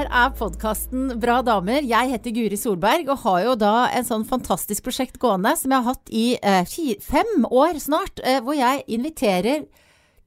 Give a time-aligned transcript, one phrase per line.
[0.00, 1.84] her er podkasten Bra damer.
[1.84, 5.82] Jeg heter Guri Solberg og har jo da en sånn fantastisk prosjekt gående som jeg
[5.82, 9.66] har hatt i eh, fire, fem år snart, eh, hvor jeg inviterer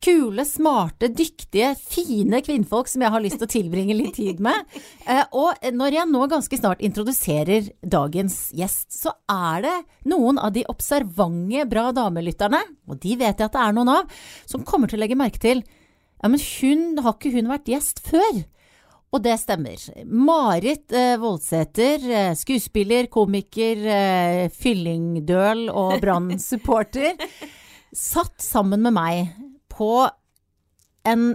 [0.04, 4.68] kule, smarte, dyktige, fine kvinnfolk som jeg har lyst til å tilbringe litt tid med.
[5.08, 9.78] Eh, og når jeg nå ganske snart introduserer dagens gjest, så er det
[10.12, 12.62] noen av de observante Bra damelytterne,
[12.92, 15.42] og de vet jeg at det er noen av, som kommer til å legge merke
[15.42, 15.64] til
[16.24, 18.46] ja, men hun har ikke hun vært gjest før?
[19.14, 19.78] Og det stemmer.
[20.10, 27.20] Marit eh, Voldsæter, eh, skuespiller, komiker, eh, fyllingdøl og Brann-supporter,
[27.94, 29.28] satt sammen med meg
[29.70, 29.92] på
[31.06, 31.28] en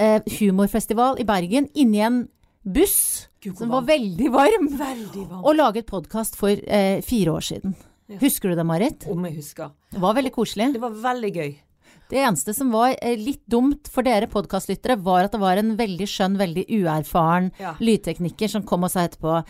[0.00, 2.22] eh, humorfestival i Bergen inni en
[2.64, 5.44] buss Gud, som var veldig varm, Veldig varm.
[5.44, 7.76] og laget podkast for eh, fire år siden.
[8.22, 9.04] Husker du det, Marit?
[9.10, 9.70] Om jeg husker.
[9.92, 10.70] Det var veldig koselig.
[10.76, 11.52] Det var veldig gøy.
[12.10, 15.74] Det eneste som var eh, litt dumt for dere podkastlyttere, var at det var en
[15.78, 17.74] veldig skjønn, veldig uerfaren Ja.
[17.82, 19.40] lydtekniker som kom og sa etterpå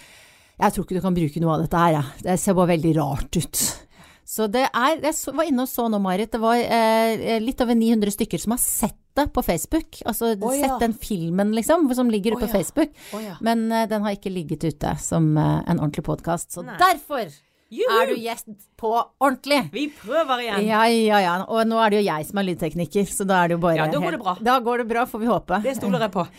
[0.57, 2.23] Jeg tror ikke du kan bruke noe av dette her, jeg.
[2.25, 3.65] Det ser bare veldig rart ut.
[4.27, 6.33] Så det er Jeg var inne og så nå, Marit.
[6.33, 10.01] Det var eh, litt over 900 stykker som har sett det på Facebook.
[10.05, 10.67] Altså oh, ja.
[10.67, 12.57] sett den filmen, liksom, som ligger ute Å, på.
[12.59, 12.97] Facebook.
[13.17, 13.29] Oh.
[13.45, 16.57] Men eh, den har ikke ligget ute som eh, en ordentlig podkast.
[16.57, 16.75] Så Nei.
[16.81, 17.29] derfor
[17.85, 18.49] er du gjest
[18.81, 19.63] på ordentlig.
[19.73, 20.67] Vi prøver igjen.
[20.67, 21.39] Ja, ja, ja.
[21.49, 23.77] Og nå er det jo jeg som er lydtekniker, så da er det jo bare
[23.83, 24.37] Ja, da går det bra.
[24.41, 25.63] Da går det bra, får vi håpe.
[25.67, 26.27] Det stoler jeg på.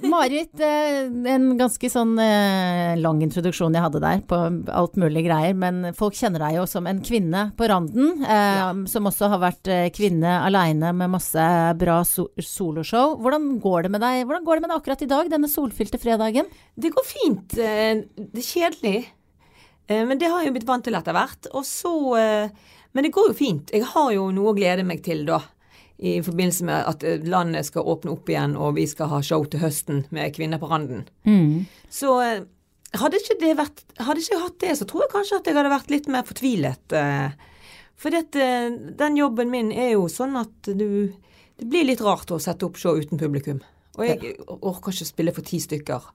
[0.00, 4.38] Marit, eh, en ganske sånn eh, lang introduksjon jeg hadde der på
[4.72, 8.70] alt mulig greier, men folk kjenner deg jo som en kvinne på randen, ja.
[8.88, 11.44] som også har vært eh, kvinne aleine med masse
[11.76, 13.18] bra soloshow.
[13.20, 16.00] Hvordan går det med deg Hvordan går det med deg akkurat i dag, denne solfylte
[16.00, 16.48] fredagen?
[16.80, 17.58] Det går fint.
[17.60, 18.98] eh, Det er kjedelig.
[19.90, 21.50] Eh, Men det har jeg jo blitt vant til etter hvert.
[21.52, 22.52] Og så eh,
[22.94, 23.72] Men det går jo fint.
[23.74, 25.42] Jeg har jo noe å glede meg til da.
[26.00, 29.44] I forbindelse med at eh, landet skal åpne opp igjen, og vi skal ha show
[29.44, 31.02] til høsten med Kvinner på randen.
[31.92, 32.40] Så eh,
[32.96, 35.58] hadde ikke det vært Hadde ikke jeg hatt det, så tror jeg kanskje at jeg
[35.58, 36.96] hadde vært litt mer fortvilet.
[38.00, 38.46] For dette,
[38.96, 41.12] den jobben min er jo sånn at du
[41.60, 43.60] Det blir litt rart å sette opp show uten publikum.
[43.98, 46.06] Og jeg orker ikke spille for ti stykker.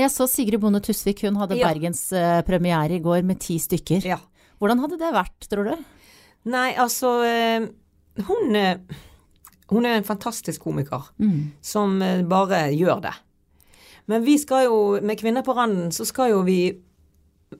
[0.00, 1.68] Jeg så Sigrid Bonde Tusvik, hun hadde Ja.
[1.72, 4.04] bergenspremiere i går med ti stykker.
[4.04, 4.18] Ja.
[4.60, 5.84] Hvordan hadde det vært, tror du?
[6.46, 7.66] Nei, altså eh,
[8.28, 8.78] Hun eh,
[9.68, 11.08] Hun er en fantastisk komiker
[11.60, 13.14] som eh, bare gjør det.
[14.06, 16.60] Men vi skal jo, med Kvinner på randen, så skal jo vi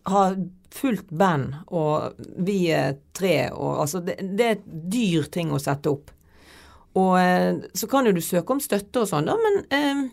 [0.07, 0.29] ha
[0.71, 2.15] fullt band, og
[2.47, 6.11] vi er tre, og altså det, det er et dyr ting å sette opp.
[6.95, 10.05] Og eh, så kan jo du søke om støtte og sånn, da, men eh,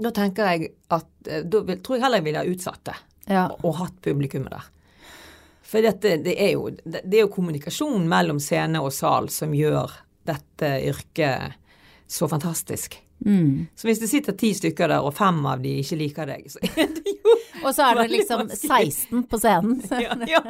[0.00, 2.96] da tenker jeg at eh, Da vil, tror jeg heller jeg ville ha utsatt det
[3.30, 3.46] Ja.
[3.62, 4.68] og hatt publikummet der.
[5.70, 9.52] For dette, det, er jo, det det er jo kommunikasjon mellom scene og sal som
[9.54, 9.92] gjør
[10.26, 11.54] dette yrket
[12.10, 12.96] så fantastisk.
[13.26, 13.66] Mm.
[13.76, 16.62] Så hvis det sitter ti stykker der, og fem av de ikke liker deg, så
[16.72, 19.80] er det jo Og så er det liksom 16 på scenen.
[20.04, 20.40] ja, ja,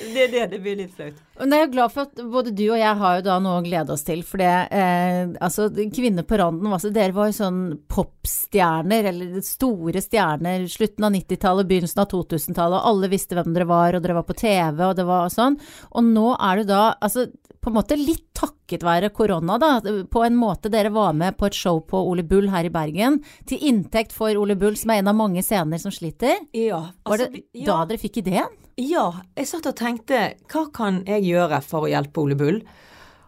[0.00, 0.46] det er det.
[0.54, 1.18] Det blir litt flaut.
[1.38, 3.64] Men jeg er glad for at både du og jeg har jo da noe å
[3.64, 4.24] glede oss til.
[4.26, 7.60] For det, eh, altså Kvinner på randen, altså, dere var jo sånn
[7.90, 13.68] popstjerner, eller store stjerner, slutten av 90-tallet, begynnelsen av 2000-tallet, og alle visste hvem dere
[13.70, 15.60] var, og dere var på TV, og det var sånn.
[15.94, 17.28] Og nå er du da, altså
[17.60, 19.70] på en måte litt takket være korona, da,
[20.10, 23.20] på en måte dere var med på et show på Ole Bull her i Bergen,
[23.48, 26.40] til inntekt for Ole Bull, som er en av mange scener som sliter.
[26.56, 27.66] Ja, Var altså, det ja.
[27.70, 28.56] da dere fikk ideen?
[28.80, 29.06] ja,
[29.36, 32.60] jeg satt og tenkte hva kan jeg gjøre for å hjelpe Ole Bull?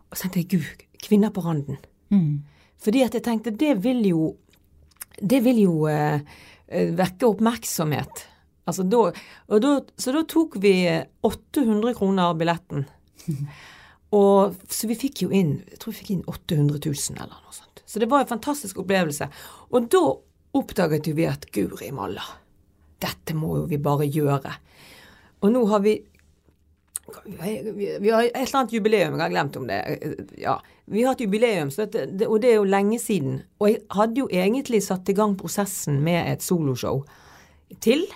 [0.09, 1.81] Og så tenkte jeg gud, kvinner på randen.
[2.13, 2.43] Mm.
[2.83, 4.37] Fordi at jeg tenkte det vil jo
[5.23, 6.23] Det vil jo eh,
[6.67, 8.23] eh, vekke oppmerksomhet.
[8.67, 9.03] Altså da,
[9.61, 10.73] da, så da tok vi
[11.23, 12.87] 800 kroner billetten.
[14.19, 17.55] Og, så vi fikk jo inn jeg tror vi fikk inn 800 000 eller noe
[17.55, 17.72] sånt.
[17.93, 19.27] Så det var en fantastisk opplevelse.
[19.77, 20.01] Og da
[20.57, 22.25] oppdaget jo vi at guri malla,
[23.05, 24.55] dette må jo vi bare gjøre.
[25.45, 25.99] Og nå har vi
[27.13, 29.81] vi, har et eller annet jubileum, jeg har glemt om det.
[30.41, 30.55] Ja,
[30.89, 33.43] vi har et jubileum, så det, og det er jo lenge siden.
[33.61, 37.03] Og jeg hadde jo egentlig satt i gang prosessen med et soloshow
[37.85, 38.07] til.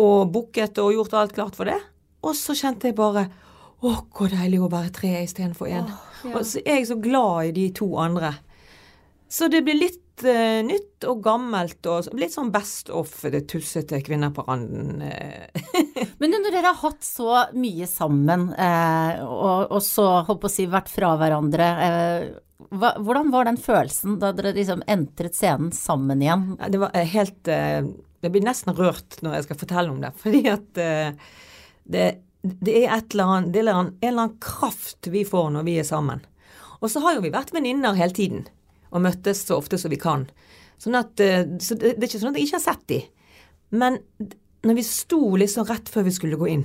[0.00, 1.76] Og booket og gjort alt klart for det.
[2.24, 3.28] Og så kjente jeg bare
[3.80, 5.86] Å, hvor deilig å være tre istedenfor én.
[6.34, 8.34] Og så er jeg så glad i de to andre.
[9.30, 14.00] Så det blir litt uh, nytt og gammelt og litt sånn best of det tussete
[14.04, 15.04] kvinner på randen.
[15.06, 15.46] eh.
[16.20, 20.52] Men når dere har hatt så mye sammen, eh, og, og så holdt på å
[20.52, 22.24] si vært fra hverandre, eh,
[22.68, 26.46] hva, hvordan var den følelsen da dere liksom entret scenen sammen igjen?
[26.68, 27.82] Det var eh, helt eh,
[28.20, 30.12] Jeg blir nesten rørt når jeg skal fortelle om det.
[30.22, 31.30] Fordi at eh,
[31.90, 32.06] det,
[32.42, 35.78] det er et eller annet, det er en eller annen kraft vi får når vi
[35.80, 36.24] er sammen.
[36.80, 38.48] Og så har jo vi vært venninner hele tiden.
[38.90, 40.26] Og møttes så ofte som vi kan.
[40.80, 43.00] Sånn at, eh, så det, det er ikke sånn at jeg ikke har sett de.
[43.70, 44.00] Men
[44.66, 46.64] når vi sto liksom rett før vi skulle gå inn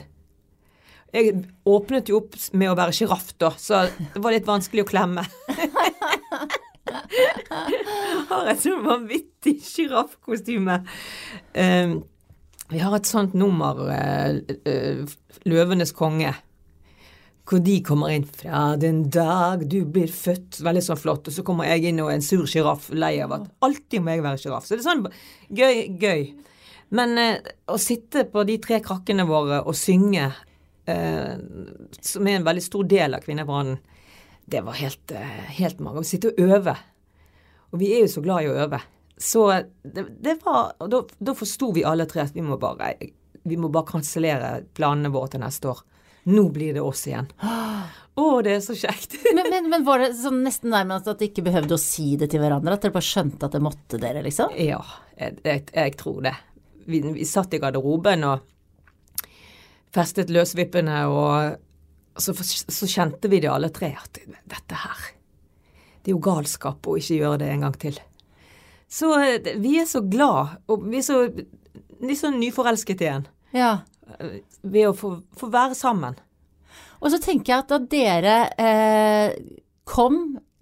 [1.16, 4.90] Jeg åpnet jo opp med å være sjiraff, da, så det var litt vanskelig å
[4.90, 5.24] klemme.
[8.30, 10.82] har et sånn vanvittig sjiraffkostyme.
[11.56, 11.96] Um,
[12.72, 14.36] vi har et sånt nummer, uh,
[14.68, 15.06] uh,
[15.46, 16.36] 'Løvenes konge',
[17.46, 21.44] hvor de kommer inn fra 'den dag du blir født', veldig sånn flott, og så
[21.46, 24.42] kommer jeg inn og er en sur sjiraff, lei av at alltid må jeg være
[24.42, 24.66] sjiraff.
[24.66, 25.06] Så det er sånn
[25.54, 26.34] gøy, gøy.
[26.90, 30.32] Men eh, å sitte på de tre krakkene våre og synge,
[30.86, 31.36] eh,
[32.02, 33.78] som er en veldig stor del av Kvinnebrannen,
[34.46, 36.02] det var helt, eh, helt mange.
[36.02, 36.76] Å sitte og øve.
[37.74, 38.82] Og vi er jo så glad i å øve.
[39.18, 39.48] Så
[39.82, 42.98] det, det var Og da, da forsto vi alle tre at vi må bare
[43.46, 45.84] vi må bare kansellere planene våre til neste år.
[46.26, 47.28] Nå blir det oss igjen.
[48.16, 49.18] Å, det er så kjekt.
[49.36, 52.30] Men, men, men var det sånn nesten nærmest at dere ikke behøvde å si det
[52.32, 52.78] til hverandre?
[52.78, 54.54] At dere bare skjønte at det måtte dere, liksom?
[54.56, 54.80] Ja,
[55.20, 56.32] jeg, jeg, jeg tror det.
[56.88, 59.26] Vi, vi satt i garderoben og
[59.96, 65.06] festet løsvippene, og så, så kjente vi det alle tre at dette her
[66.00, 68.00] Det er jo galskap å ikke gjøre det en gang til.
[68.88, 73.82] Så eh, vi er så glad, og vi er så litt sånn nyforelsket igjen Ja.
[74.20, 76.18] Eh, ved å få, få være sammen.
[77.02, 79.36] Og så tenker jeg at da dere eh,
[79.88, 80.20] kom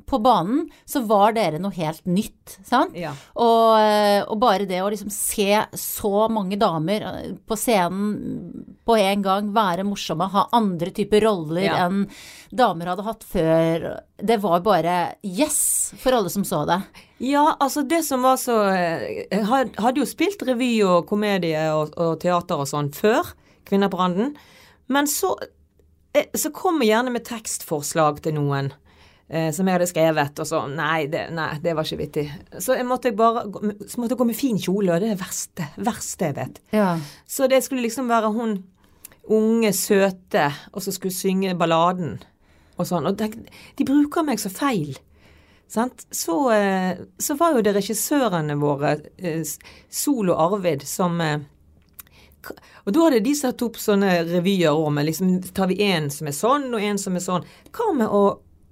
[0.10, 2.96] på banen, så var dere noe helt nytt, sant?
[2.98, 3.12] Ja.
[3.40, 8.98] Og, eh, og bare det å liksom se så mange damer eh, på scenen på
[9.00, 11.78] en gang, være morsomme, ha andre typer roller Ja.
[11.86, 12.04] enn
[12.52, 16.82] damer hadde hatt før, det var bare yes for alle som så det.
[17.24, 21.96] Ja, altså det som var så eh, Jeg hadde jo spilt revy og komedie og,
[21.96, 23.32] og teater og sånn før
[23.64, 24.34] Kvinner på randen,
[24.92, 25.38] Men så,
[26.36, 28.74] så kom jeg gjerne med tekstforslag til noen
[29.30, 32.26] eh, som jeg hadde skrevet, og så Nei, det, nei, det var ikke vittig.
[32.60, 33.46] Så jeg måtte bare
[33.88, 36.62] så måtte jeg gå med fin kjole, og det er det verste, verste jeg vet.
[36.76, 36.92] Ja.
[37.28, 38.62] Så det skulle liksom være hun
[39.32, 42.18] unge, søte, og så skulle synge balladen
[42.76, 43.08] og sånn.
[43.08, 43.30] Og de,
[43.78, 44.98] de bruker meg så feil.
[45.74, 46.06] Sant?
[46.12, 49.42] Så, eh, så var jo det regissørene våre, eh,
[49.90, 51.40] Sol og Arvid, som eh,
[52.84, 56.28] Og da hadde de satt opp sånne revyer òg, men liksom tar vi en som
[56.28, 57.46] er sånn, og en som er sånn.
[57.72, 58.24] Hva med å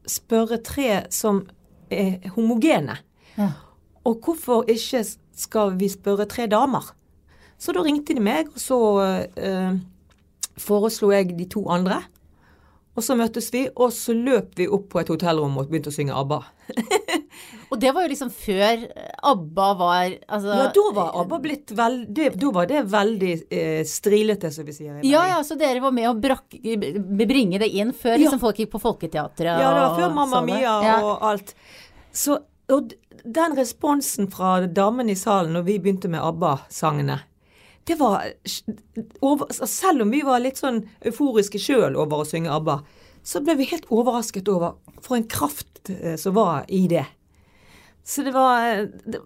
[0.09, 1.43] spørre tre som
[1.91, 2.97] er homogene?
[3.37, 3.51] Ja.
[4.07, 5.03] Og hvorfor ikke
[5.37, 6.93] skal vi spørre tre damer?
[7.61, 8.77] Så da ringte de meg, og så
[9.37, 9.75] eh,
[10.57, 11.99] foreslo jeg de to andre.
[12.97, 15.95] Og så møttes vi, og så løp vi opp på et hotellrom og begynte å
[15.95, 16.41] synge ABBA.
[17.71, 18.85] Og det var jo liksom før
[19.31, 24.51] ABBA var altså, Ja, da var ABBA blitt veldig Da var det veldig eh, strilete,
[24.51, 24.99] som vi sier.
[25.07, 26.55] Ja, ja, så dere var med å brak,
[27.27, 28.21] bringe det inn før Ja.
[28.25, 29.51] liksom folk gikk på Folketeatret?
[29.59, 30.45] Ja, det var før Mamma sånn.
[30.51, 30.95] Mia Ja.
[31.03, 31.55] og alt.
[32.11, 32.39] Så,
[32.71, 32.93] og
[33.23, 37.19] den responsen fra damene i salen når vi begynte med ABBA-sangene,
[37.85, 38.27] det var
[39.21, 42.75] over, altså, Selv om vi var litt sånn euforiske sjøl over å synge ABBA,
[43.23, 47.05] så ble vi helt overrasket over for en kraft eh, som var i det.
[48.03, 49.19] Så det var eh, det,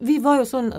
[0.00, 0.72] Vi var jo sånn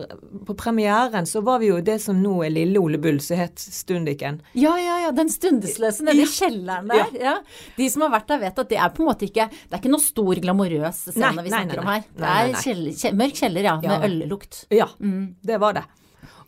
[0.45, 3.57] På premieren så var vi jo det som nå er Lille Ole Bull, som het
[3.57, 4.41] Stundiken.
[4.59, 5.11] Ja, ja, ja.
[5.15, 6.27] Den stundesløse nede Ja.
[6.27, 7.15] i kjelleren der.
[7.19, 7.35] Ja.
[7.77, 9.79] De som har vært der, vet at det er på en måte ikke Det er
[9.81, 12.03] ikke noe stor, glamorøs scene Nei, vi nei, snakker nei, om her.
[12.11, 12.61] Det er nei, nei.
[12.67, 13.77] kjeller, kje- mørk kjeller, ja.
[13.87, 13.97] Ja.
[14.03, 14.65] Medøllukt.
[14.69, 15.35] Ja, Mm.
[15.43, 15.85] det var det.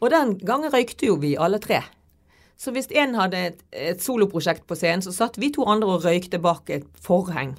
[0.02, 1.82] Og den gangen røykte jo vi alle tre.
[2.62, 6.04] Så hvis en hadde et, et soloprosjekt på scenen, så satt vi to andre og
[6.06, 7.56] røykte bak et forheng.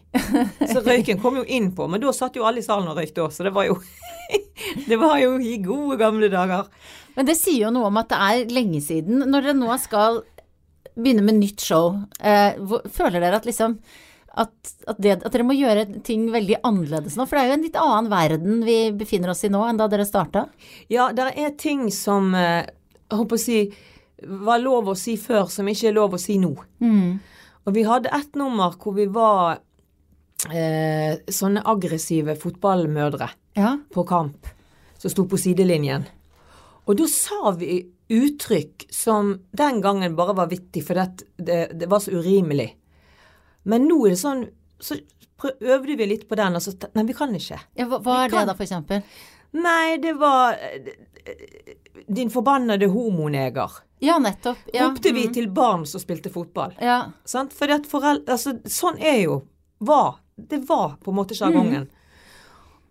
[0.60, 3.24] Så røyken kom jo inn på, men da satt jo alle i salen og røykte
[3.24, 3.80] òg, så det var jo
[4.88, 6.68] Det var jo i gode gamle dager.
[7.16, 9.24] Men det sier jo noe om at det er lenge siden.
[9.26, 10.22] Når dere nå skal
[10.94, 12.54] begynne med nytt show, eh,
[12.94, 13.76] føler dere at liksom
[14.32, 14.52] at,
[14.88, 17.26] at, det, at dere må gjøre ting veldig annerledes nå?
[17.26, 19.90] For det er jo en litt annen verden vi befinner oss i nå enn da
[19.92, 20.46] dere starta.
[20.92, 22.62] Ja, det er ting som eh,
[23.10, 23.58] jeg håper å si
[24.26, 26.52] var lov å si før, som ikke er lov å si nå.
[27.62, 29.58] Og vi hadde ett nummer hvor vi var
[30.50, 33.30] eh, sånne aggressive fotballmødre.
[33.54, 33.74] Ja.
[33.92, 34.46] på kamp
[34.96, 36.06] som sto på sidelinjen.
[36.88, 41.88] Og da sa vi uttrykk som den gangen bare var vittig, for det, det, det
[41.90, 42.70] var så urimelig.
[43.68, 44.46] Men nå er det sånn
[44.82, 44.96] Så
[45.60, 47.60] øvde vi litt på den, og så Nei, vi kan ikke.
[47.78, 49.04] ja hva, hva er det da, for eksempel?
[49.52, 51.76] Nei, det var eh,
[52.08, 53.76] Din forbannede homoneger.
[54.02, 54.58] Ja, nettopp.
[54.74, 54.88] Ja.
[54.88, 55.32] Ropte vi mm.
[55.34, 56.72] til barn som spilte fotball.
[56.82, 57.12] Ja.
[57.24, 57.52] Sant?
[57.54, 59.36] Fordi at foreldre Altså, sånn er jo
[59.78, 61.86] var, Det var på en måte sjargongen.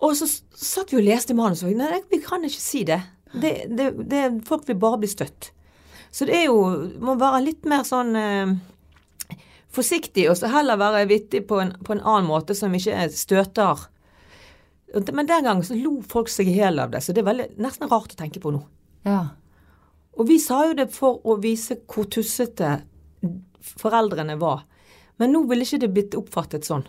[0.01, 3.01] Og så satt vi og leste manus, og nei, vi kan ikke si det.
[3.33, 5.51] det, det, det folk vil bare bli støtt.
[6.11, 6.63] Så det er jo
[7.03, 8.55] Må være litt mer sånn eh,
[9.71, 13.85] forsiktig, og så heller være vittig på en, på en annen måte som ikke støter
[15.11, 17.51] Men den gangen så lo folk seg i hjel av det, så det er veldig,
[17.63, 18.63] nesten rart å tenke på nå.
[19.07, 19.21] Ja.
[20.19, 22.81] Og vi sa jo det for å vise hvor tussete
[23.61, 24.65] foreldrene var.
[25.21, 26.83] Men nå ville ikke det blitt oppfattet sånn.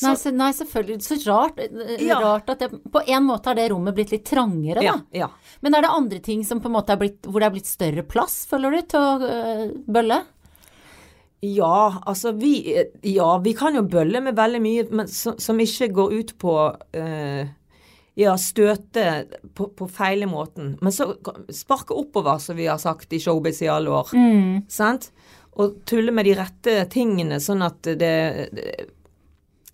[0.00, 1.02] Så, Nei, nei, selvfølgelig.
[1.02, 2.20] Så rart, eh, Ja.
[2.22, 4.82] rart at det, På en måte har det rommet blitt litt trangere, da.
[4.82, 5.28] ja, ja.
[5.60, 7.66] Men er det andre ting som på en måte er blitt, hvor det er blitt
[7.66, 10.22] større plass, føler du, til å øh, bølle?
[11.42, 15.88] Ja, altså vi Ja, vi kan jo bølle med veldig mye men som, som ikke
[15.92, 16.54] går ut på
[16.92, 17.48] eh,
[18.20, 19.04] ja, støte
[19.56, 20.74] på, på feile måten.
[20.84, 21.06] Men så
[21.54, 24.12] sparke oppover, som vi har sagt i Showbiz i alle år.
[24.68, 25.10] Sant?
[25.60, 28.14] Og tulle med de rette tingene, sånn at det,
[28.54, 28.68] det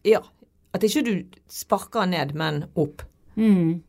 [0.06, 0.22] Ja.
[0.76, 1.12] At ikke du
[1.48, 3.02] sparker ned, men opp.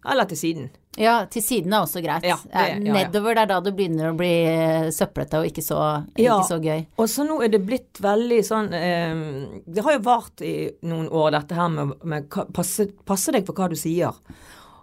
[0.08, 0.70] Eller til siden.
[0.98, 2.24] Ja, til siden er også greit.
[2.26, 2.94] Ja, det- ja.
[2.94, 5.80] Nedover, det er da det begynner å bli øh, søplete og ikke så,
[6.18, 6.40] Ja.
[6.40, 6.86] ikke så gøy.
[6.98, 11.10] Og så nå er det blitt veldig sånn eh, Det har jo vart i noen
[11.10, 14.12] år, dette her med, med passe, passe deg for hva du sier.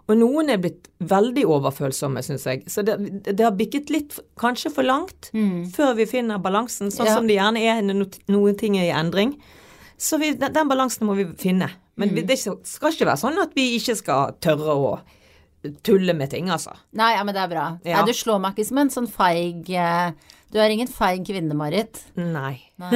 [0.07, 2.63] Og noen er blitt veldig overfølsomme, syns jeg.
[2.69, 2.95] Så det,
[3.25, 5.31] det har bikket litt, kanskje for langt,
[5.73, 7.15] før vi finner balansen, sånn Ja.
[7.15, 9.33] som det gjerne er når noen ting er i endring.
[9.97, 11.71] Så vi, den, den balansen må vi finne.
[11.97, 14.99] Men vi, det skal ikke være sånn at vi ikke skal tørre å
[15.85, 16.75] tulle med ting, altså.
[16.97, 17.65] Nei, ja, men det er bra.
[17.85, 17.99] Ja.
[17.99, 21.57] Nei, du slår meg ikke som en sånn feig øh, Du er ingen feig kvinne,
[21.57, 22.03] Marit.
[22.19, 22.57] Nei.
[22.81, 22.91] Nei.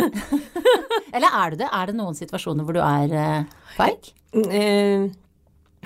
[1.15, 1.69] Eller er du det?
[1.73, 4.11] Er det noen situasjoner hvor du er øh, feig?
[4.37, 5.09] Eh,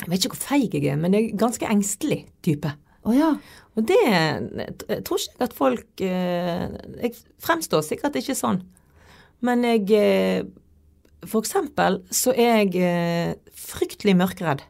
[0.03, 2.71] jeg vet ikke hvor feig jeg er, men jeg er ganske engstelig type.
[3.03, 3.29] Å ja.
[3.73, 6.67] Og det jeg tror ikke at folk eh,
[7.01, 8.61] Jeg fremstår sikkert ikke sånn.
[9.43, 10.45] Men jeg eh,
[11.27, 14.63] For eksempel så er jeg eh, fryktelig mørkredd.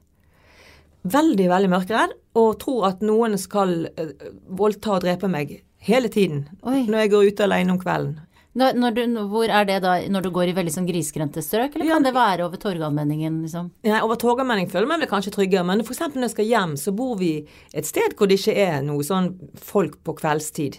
[1.03, 2.17] Veldig, veldig mørkredd.
[2.39, 4.13] Og tror at noen skal eh,
[4.49, 6.47] voldta og drepe meg hele tiden.
[6.63, 6.85] Oi.
[6.87, 8.21] Når jeg går ute alene om kvelden.
[8.53, 11.73] Når, når du, hvor er det da når du går i veldig sånn grisgrendte strøk,
[11.73, 13.71] eller Ja, kan det være over Torgallmenningen, liksom?
[13.81, 16.03] Nei, over Torgallmenningen føler jeg meg vel kanskje tryggere, men f.eks.
[16.13, 17.31] når jeg skal hjem, så bor vi
[17.73, 20.77] et sted hvor det ikke er noe sånn folk på kveldstid.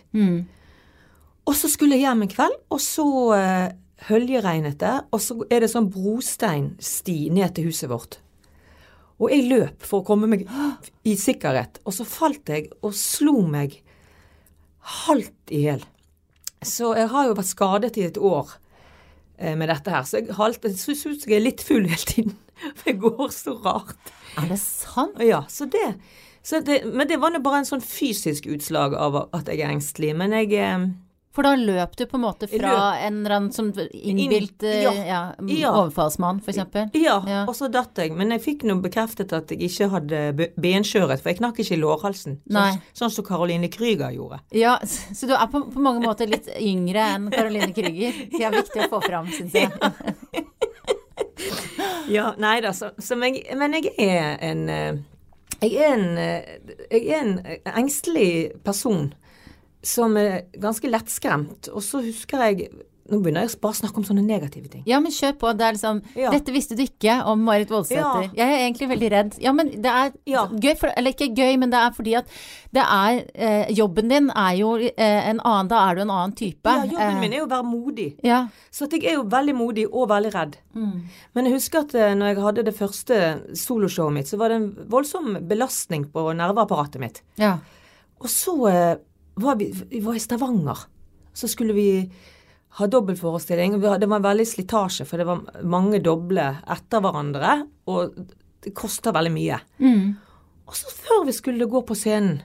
[1.50, 3.66] Og så skulle jeg hjem en kveld, og så uh,
[4.06, 8.20] høljeregnet det, og så er det sånn brosteinsti ned til huset vårt.
[9.23, 10.47] Og jeg løp for å komme meg
[11.06, 13.78] i sikkerhet, og så falt jeg og slo meg
[15.04, 15.85] halvt i hjel.
[16.64, 18.56] Så jeg har jo vært skadet i et år
[19.38, 21.87] eh, med dette her, så jeg halter, det ser ut som jeg er litt full
[21.87, 22.37] hele tiden.
[22.78, 24.12] For jeg går så rart.
[24.40, 25.18] Er det sant?
[25.23, 25.94] Ja, så det,
[26.42, 29.75] så det Men det var nå bare en sånn fysisk utslag av at jeg er
[29.75, 30.14] engstelig.
[30.18, 30.88] Men jeg eh,
[31.34, 33.00] For da løp du på en måte fra løp.
[33.08, 34.92] en eller annen som innbilt eh, ja.
[34.94, 35.72] ja, Ja.
[35.80, 36.90] overfallsmann, eksempel?
[36.94, 37.40] Ja, Ja.
[37.50, 38.12] og så datt jeg.
[38.14, 41.74] Men jeg fikk nå bekreftet at jeg ikke hadde be- benskjøret, for jeg knakk ikke
[41.74, 42.38] i lårhalsen.
[42.46, 44.38] Sånn, sånn som Caroline Krüger gjorde.
[44.54, 48.14] Ja, så du er på, på mange måter litt yngre enn Caroline Krüger.
[48.30, 49.72] Det er viktig å få fram, syns jeg.
[52.08, 54.94] Ja, nei da, så, så men, jeg, men jeg er en eh,
[55.64, 57.34] Jeg er en, eh, jeg er en
[57.80, 59.12] engstelig person
[59.84, 61.68] som er ganske lettskremt.
[61.74, 62.70] Og så husker jeg
[63.04, 64.80] Nå begynner jeg bare å snakke om sånne negative ting.
[64.88, 65.50] Ja, men kjør på.
[65.52, 66.30] Det er liksom Ja.
[66.32, 68.30] Dette visste du ikke om Marit Voldsæter.
[68.32, 68.46] Ja.
[68.46, 69.36] Jeg er egentlig veldig redd.
[69.44, 70.46] Ja, men det er Ja.
[70.48, 72.24] gøy, for, eller ikke gøy, men det er fordi at
[72.72, 76.32] det er eh, Jobben din er jo eh, en annen Da er du en annen
[76.34, 76.64] type.
[76.64, 78.08] Ja, jobben min er jo å være modig.
[78.24, 78.48] Ja.
[78.72, 80.56] Så jeg er jo veldig modig og veldig redd.
[80.72, 83.22] Men jeg husker at eh, når jeg hadde det første
[83.52, 87.20] soloshowet mitt, så var det en voldsom belastning på nerveapparatet mitt.
[87.36, 87.58] ja.
[88.24, 88.96] Og så eh,
[89.40, 90.78] var vi, vi var i Stavanger.
[91.34, 91.88] Så skulle vi
[92.78, 93.76] ha dobbeltforestilling.
[93.80, 97.56] Det var veldig slitasje, for det var mange doble etter hverandre.
[97.90, 98.16] Og
[98.64, 99.60] det koster veldig mye.
[100.64, 102.40] Og så før vi skulle gå på scenen,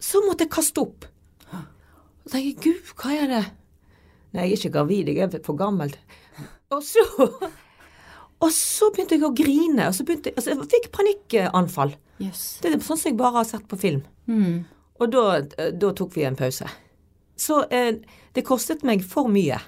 [0.00, 1.04] så måtte jeg kaste opp.
[1.52, 3.42] Og tenkte gud, hva er det?
[4.32, 5.92] Nei, jeg er ikke gravid, jeg er for gammel.
[6.70, 7.02] Og så
[8.40, 11.92] Og så begynte jeg å grine, og så begynte altså jeg fikk panikkanfall.
[12.24, 12.44] Yes.
[12.62, 14.00] Det er sånn som jeg bare har sett på film.
[15.00, 15.26] Og da,
[15.72, 16.68] da tok vi en pause.
[17.40, 17.94] Så eh,
[18.36, 19.58] det kostet meg for mye.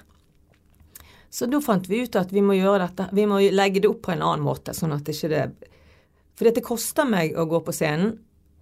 [1.33, 4.03] Så da fant vi ut at vi må gjøre dette, vi må legge det opp
[4.05, 5.45] på en annen måte, sånn at ikke det
[6.37, 8.15] For dette koster meg å gå på scenen,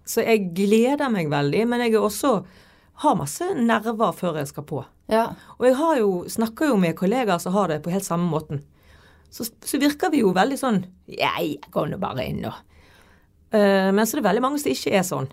[0.08, 2.32] så jeg gleder meg veldig, men jeg er også
[3.02, 4.82] har masse nerver før jeg skal på.
[5.12, 5.30] Ja.
[5.58, 8.62] Og jeg har jo, snakker jo med kollegaer som har det på helt samme måten.
[9.32, 12.52] Så, så virker vi jo veldig sånn jeg går nå bare inn, og
[13.56, 15.30] uh, Men så er det veldig mange som ikke er sånn.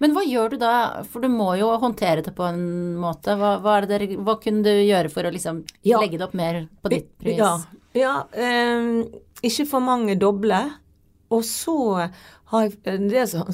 [0.00, 2.62] Men hva gjør du da, for du må jo håndtere det på en
[3.00, 3.34] måte.
[3.36, 6.00] Hva, hva, det hva kunne du gjøre for å liksom Ja.
[6.00, 7.36] legge det opp mer på ditt pris?
[7.36, 7.52] Ja.
[7.92, 9.04] ja um,
[9.44, 10.62] ikke for mange doble.
[11.30, 11.76] Og så
[12.50, 13.44] har jeg eh, Det er så,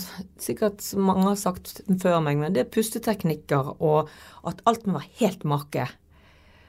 [0.41, 4.12] sikkert mange har sagt før meg, men det er pusteteknikker og
[4.47, 5.88] at alt må være helt make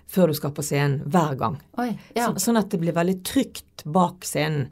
[0.08, 1.58] før du skal på scenen hver gang.
[1.80, 2.30] Oi, ja.
[2.32, 4.70] Så, sånn at det blir veldig trygt bak scenen.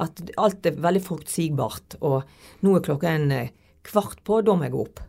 [0.00, 1.96] At alt er veldig forutsigbart.
[2.04, 2.26] Og
[2.66, 3.52] nå er klokka en eh,
[3.86, 5.02] kvart på, da må jeg gå opp.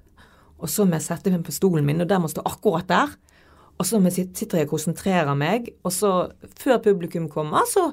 [0.61, 3.15] Og så må jeg sette meg på stolen min, og den må stå akkurat der.
[3.75, 6.11] Og så jeg sitter jeg og konsentrerer meg, og så,
[6.61, 7.89] før publikum kommer, så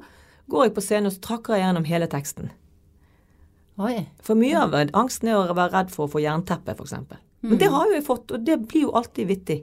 [0.51, 2.53] går jeg på scenen og så trakker jeg gjennom hele teksten.
[3.83, 4.05] Oi.
[4.23, 6.95] For mye av angsten er å være redd for å få jernteppe, f.eks.
[7.43, 9.59] Men det har jo jeg fått, og det blir jo alltid vittig.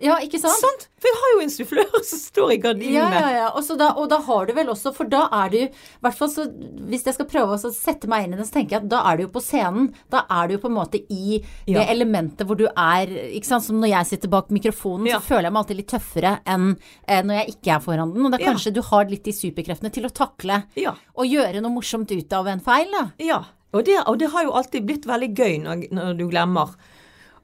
[0.00, 0.54] Ja, ikke sant?
[0.62, 0.84] Sant?
[1.02, 2.94] For jeg har jo en sufflør som står i gardinene.
[2.94, 3.46] Ja, ja, ja.
[3.58, 5.68] Og, så da, og da har du vel også, for da er du i
[6.04, 6.44] hvert fall så
[6.88, 9.00] Hvis jeg skal prøve å sette meg inn i det, så tenker jeg at da
[9.10, 9.88] er du jo på scenen.
[10.10, 11.84] Da er du jo på en måte i det Ja.
[11.90, 13.66] elementet hvor du er ikke sant?
[13.66, 15.18] Som når jeg sitter bak mikrofonen, Ja.
[15.18, 16.68] så føler jeg meg alltid litt tøffere enn
[17.08, 18.24] eh, når jeg ikke er foran den.
[18.26, 20.94] Og det er kanskje du har litt de superkreftene til å takle Ja.
[21.16, 23.10] og gjøre noe morsomt ut av en feil, da.
[23.18, 23.42] Ja,
[23.74, 26.70] og det, og det har jo alltid blitt veldig gøy når, når du glemmer.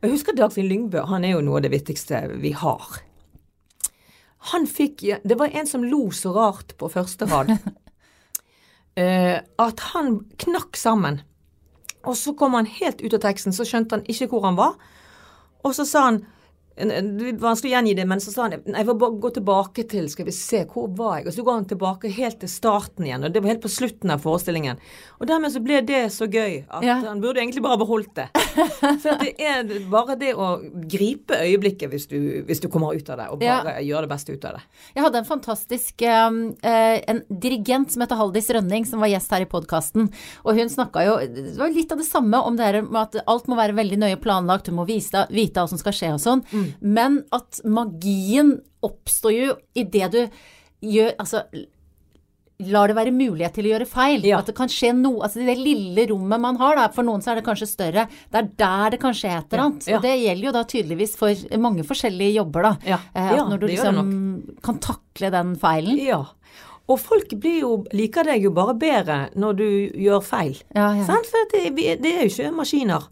[0.05, 2.99] Jeg husker Dagfinn Lyngbø, han er jo noe av det viktigste vi har.
[4.53, 7.55] Han fikk Det var en som lo så rart på første rad.
[9.01, 11.23] eh, at han knakk sammen.
[12.05, 14.77] Og så kom han helt ut av teksten, så skjønte han ikke hvor han var.
[15.65, 16.21] Og så sa han
[16.75, 19.85] det er vanskelig å gjengi det, men så sa han jeg får bare gå tilbake
[19.91, 21.29] til Skal vi se, hvor var jeg?
[21.31, 24.11] Og så går han tilbake helt til starten igjen, og det var helt på slutten
[24.11, 24.81] av forestillingen.
[25.21, 26.97] Og dermed så ble det så gøy at Ja.
[27.05, 28.27] han burde egentlig bare beholdt det.
[29.03, 30.49] For det er bare det å
[30.91, 33.61] gripe øyeblikket hvis du, hvis du kommer ut av det, og Ja.
[33.63, 34.63] bare gjøre det beste ut av det.
[34.97, 39.31] Jeg hadde en fantastisk um, eh, en dirigent som heter Haldis Rønning, som var gjest
[39.31, 40.11] her i podkasten.
[40.45, 43.23] Og hun snakka jo Det var litt av det samme om det her med at
[43.31, 46.43] alt må være veldig nøye planlagt, du må vite, hva som skal skje og sånn.
[46.81, 50.21] Men at magien oppstår jo i det du
[50.85, 51.47] gjør Altså
[52.71, 54.25] lar det være mulighet til å gjøre feil.
[54.29, 54.39] Ja.
[54.39, 56.87] At det kan skje noe Altså det lille rommet man har, da.
[56.95, 58.07] For noen så er det kanskje større.
[58.31, 59.89] Det er der det kan skje et eller annet.
[59.91, 59.99] Ja.
[59.99, 62.95] Og det gjelder jo da tydeligvis for mange forskjellige jobber, da.
[62.95, 63.01] Ja.
[63.15, 64.01] Eh, når du liksom
[64.65, 65.99] kan takle den feilen.
[66.05, 66.23] Ja.
[66.85, 69.69] Og folk blir jo, liker deg jo bare bedre når du
[70.05, 70.59] gjør feil.
[70.77, 71.07] Ja, ja.
[71.09, 71.29] Sant?
[71.33, 71.73] For det,
[72.05, 73.09] det er jo ikke maskiner.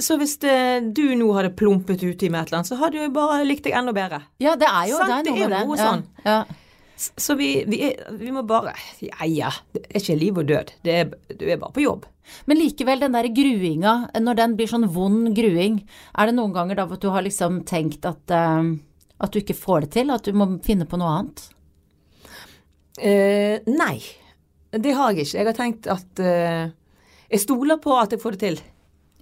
[0.00, 3.12] Så hvis det, du nå hadde plumpet uti med et eller annet, så hadde du
[3.14, 4.22] bare likt deg enda bedre.
[4.42, 5.60] Ja, det er jo det er det noe er det.
[5.68, 6.04] noe Ja, sånn.
[6.24, 6.38] Ja.
[6.96, 10.46] S- Så vi, vi, er, vi må bare Ja ja, det er ikke liv og
[10.48, 10.72] død.
[10.86, 12.06] Det er, du er bare på jobb.
[12.46, 15.80] Men likevel, den der gruinga, når den blir sånn vond gruing,
[16.18, 18.72] er det noen ganger da at du har liksom tenkt at, uh,
[19.22, 20.10] at du ikke får det til?
[20.14, 21.46] At du må finne på noe annet?
[23.02, 23.96] Uh, nei,
[24.72, 25.38] det har jeg ikke.
[25.40, 26.70] Jeg har tenkt at uh,
[27.32, 28.60] Jeg stoler på at jeg får det til.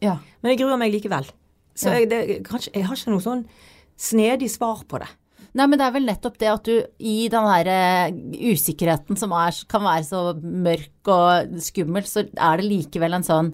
[0.04, 0.18] Ja.
[0.40, 1.28] Men jeg gruer meg likevel.
[1.76, 3.42] Så jeg, det, kanskje, jeg har ikke noe sånn
[4.00, 5.08] snedig svar på det.
[5.50, 8.18] Nei, men det er vel nettopp det at du i den der eh,
[8.52, 13.50] usikkerheten som er, kan være så mørk og skummel, så er det likevel en sånn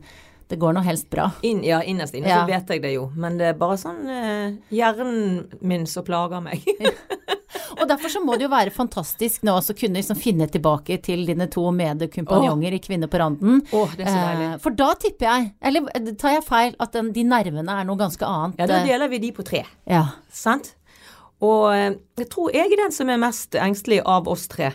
[0.48, 1.30] Det går nå helst bra.
[1.42, 2.42] In, ja, innerst inne Ja.
[2.44, 6.40] så vet jeg det jo, men det er bare sånn eh, hjernen min som plager
[6.44, 6.62] meg.
[7.80, 11.24] Og derfor så må det jo være fantastisk nå å kunne liksom finne tilbake til
[11.28, 13.60] dine to medkompanjonger i Kvinner på randen.
[13.74, 14.46] Åh, det er så deilig.
[14.52, 17.88] Eh, For da tipper jeg, eller eh, tar jeg feil, at den, de nervene er
[17.88, 18.58] noe ganske annet.
[18.62, 20.04] Ja, da eh, deler vi de på tre, ja.
[20.32, 20.74] sant?
[21.44, 21.90] Og eh,
[22.22, 24.72] jeg tror jeg er den som er mest engstelig av oss tre.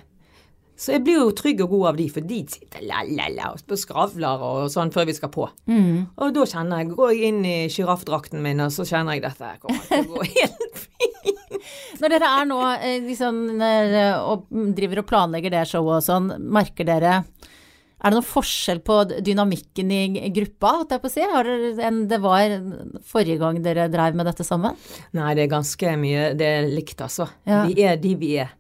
[0.82, 4.46] Så jeg blir jo trygg og god av de, for de sitter la-la-la og skravler
[4.48, 5.46] og sånn før vi skal på.
[5.70, 6.08] Mm.
[6.18, 9.54] Og da kjenner jeg, går jeg inn i sjiraffdrakten min, og så kjenner jeg dette
[9.62, 11.62] kommer til å gå helt fint.
[12.02, 16.32] Når dere er nå eh, liksom, eh, og driver og planlegger det showet og sånn,
[16.50, 17.20] merker dere
[18.02, 21.26] er det noen forskjell på dynamikken i gruppa, holdt jeg på å si,
[21.86, 22.56] enn det var
[23.06, 24.74] forrige gang dere drev med dette sammen?
[25.18, 27.30] Nei, det er ganske mye Det er likt, altså.
[27.46, 27.62] Ja.
[27.70, 28.56] Vi er de vi er.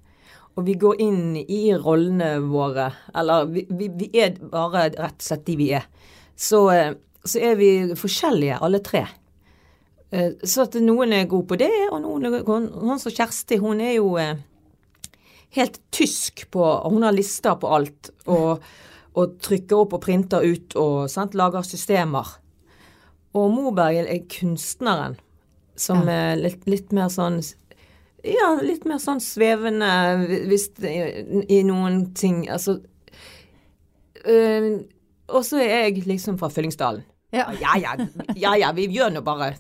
[0.59, 2.89] Og vi går inn i rollene våre.
[3.15, 5.87] Eller vi, vi, vi er bare rett og slett de vi er.
[6.35, 9.05] Så, eh, så er vi forskjellige, alle tre.
[10.11, 13.79] Eh, Så at noen er gode på det, og noen er Sånn som Kjersti, hun
[13.79, 14.35] er jo eh,
[15.55, 18.11] helt tysk på Hun har lister på alt.
[18.27, 18.59] Og,
[19.15, 22.27] og trykker opp og printer ut og sant, lager systemer.
[23.35, 25.15] Og Moberg er kunstneren
[25.79, 27.39] som er litt, litt mer sånn
[28.27, 29.87] Ja, litt mer sånn svevende
[30.49, 32.75] hvis det i, i noen ting Altså
[34.29, 34.67] øh,
[35.31, 37.01] Og så er jeg liksom fra Fyllingsdalen.
[37.33, 37.47] Ja.
[37.61, 37.95] Ja ja,
[38.35, 39.55] ja ja, vi gjør nå bare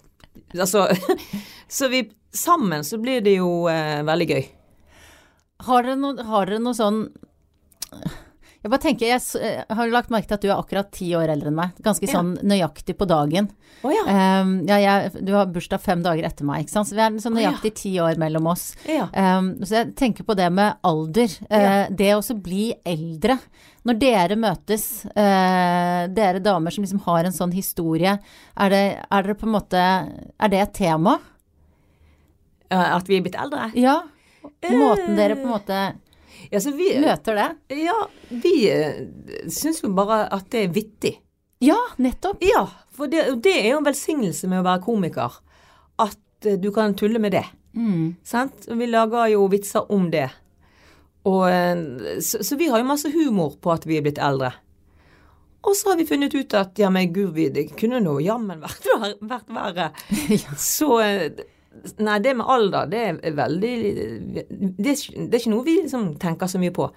[0.53, 0.87] Altså
[1.77, 4.45] Så vi Sammen så blir det jo eh, veldig gøy.
[5.67, 7.01] Har dere noe, har dere noe sånn
[8.61, 11.31] Jeg bare tenker, jeg eh, har lagt merke til at du er akkurat ti år
[11.33, 11.77] eldre enn meg.
[11.81, 12.13] Ganske Ja.
[12.13, 13.47] sånn nøyaktig på dagen.
[13.81, 14.03] Oh, ja.
[14.05, 16.89] Um, ja, jeg, du har bursdag fem dager etter meg, ikke sant.
[16.91, 17.53] Så vi er sånn Å, ja.
[17.73, 18.75] ti år mellom oss.
[18.85, 21.33] Um, så jeg tenker på det med alder.
[21.49, 21.87] Ja.
[21.89, 23.39] det å også bli eldre.
[23.81, 29.25] Når dere møtes, uh, dere damer som liksom har en sånn historie, er det, er
[29.25, 31.17] dere på en måte Er det et tema?
[32.69, 33.71] At vi er blitt eldre?
[33.73, 34.03] Ja.
[34.69, 35.81] Måten dere på en måte
[36.51, 37.49] Ja, vi, møter det?
[37.79, 37.95] ja,
[38.43, 39.03] vi eh,
[39.47, 41.13] syns jo bare at det er vittig.
[41.63, 42.41] Ja, nettopp.
[42.43, 45.37] Ja, for det, det er jo en velsignelse med å være komiker.
[46.01, 47.45] At eh, du kan tulle med det.
[47.77, 48.17] Mm.
[48.27, 48.67] Sant?
[48.67, 50.27] Vi lager jo vitser om det.
[51.29, 54.51] Og, eh, så, så vi har jo masse humor på at vi er blitt eldre.
[55.61, 58.91] Og så har vi funnet ut at ja, men gud, det kunne nå jammen vært,
[59.33, 59.91] vært verre.
[60.41, 60.57] Ja.
[60.57, 60.97] Så
[62.03, 63.75] Nei, det med alder, det er veldig
[64.77, 64.93] Det det
[65.31, 66.89] er ikke noe vi liksom tenker så mye på.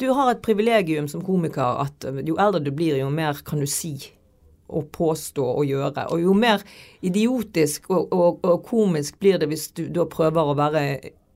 [0.00, 3.68] Du har et privilegium som komiker at jo eldre du blir, jo mer kan du
[3.68, 3.94] si
[4.70, 6.06] og påstå og gjøre.
[6.14, 6.62] Og jo mer
[7.02, 10.84] idiotisk og, og, og komisk blir det hvis du da prøver å være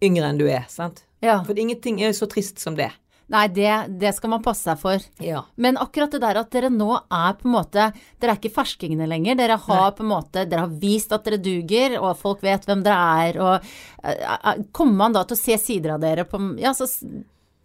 [0.04, 0.66] yngre enn du er.
[0.70, 1.04] sant?
[1.24, 1.40] Ja.
[1.46, 2.90] For ingenting er så trist som det.
[3.32, 5.04] Nei, det, det skal man passe seg for.
[5.24, 5.44] Ja.
[5.56, 7.86] Men akkurat det der at dere nå er på en måte
[8.20, 9.38] Dere er ikke ferskingene lenger.
[9.40, 12.84] Dere har på en måte Dere har vist at dere duger, og folk vet hvem
[12.84, 13.38] dere er.
[13.40, 13.54] Og
[14.04, 16.88] eh, eh, kommer man da til å se sider av dere på Ja, så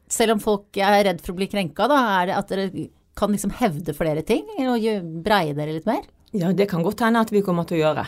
[0.10, 2.88] selv om folk er redd for å bli krenka, da, er det at dere
[3.20, 4.88] kan liksom hevde flere ting og
[5.26, 6.08] breie dere litt mer?
[6.32, 8.06] Ja, det kan godt hende at vi kommer til å gjøre.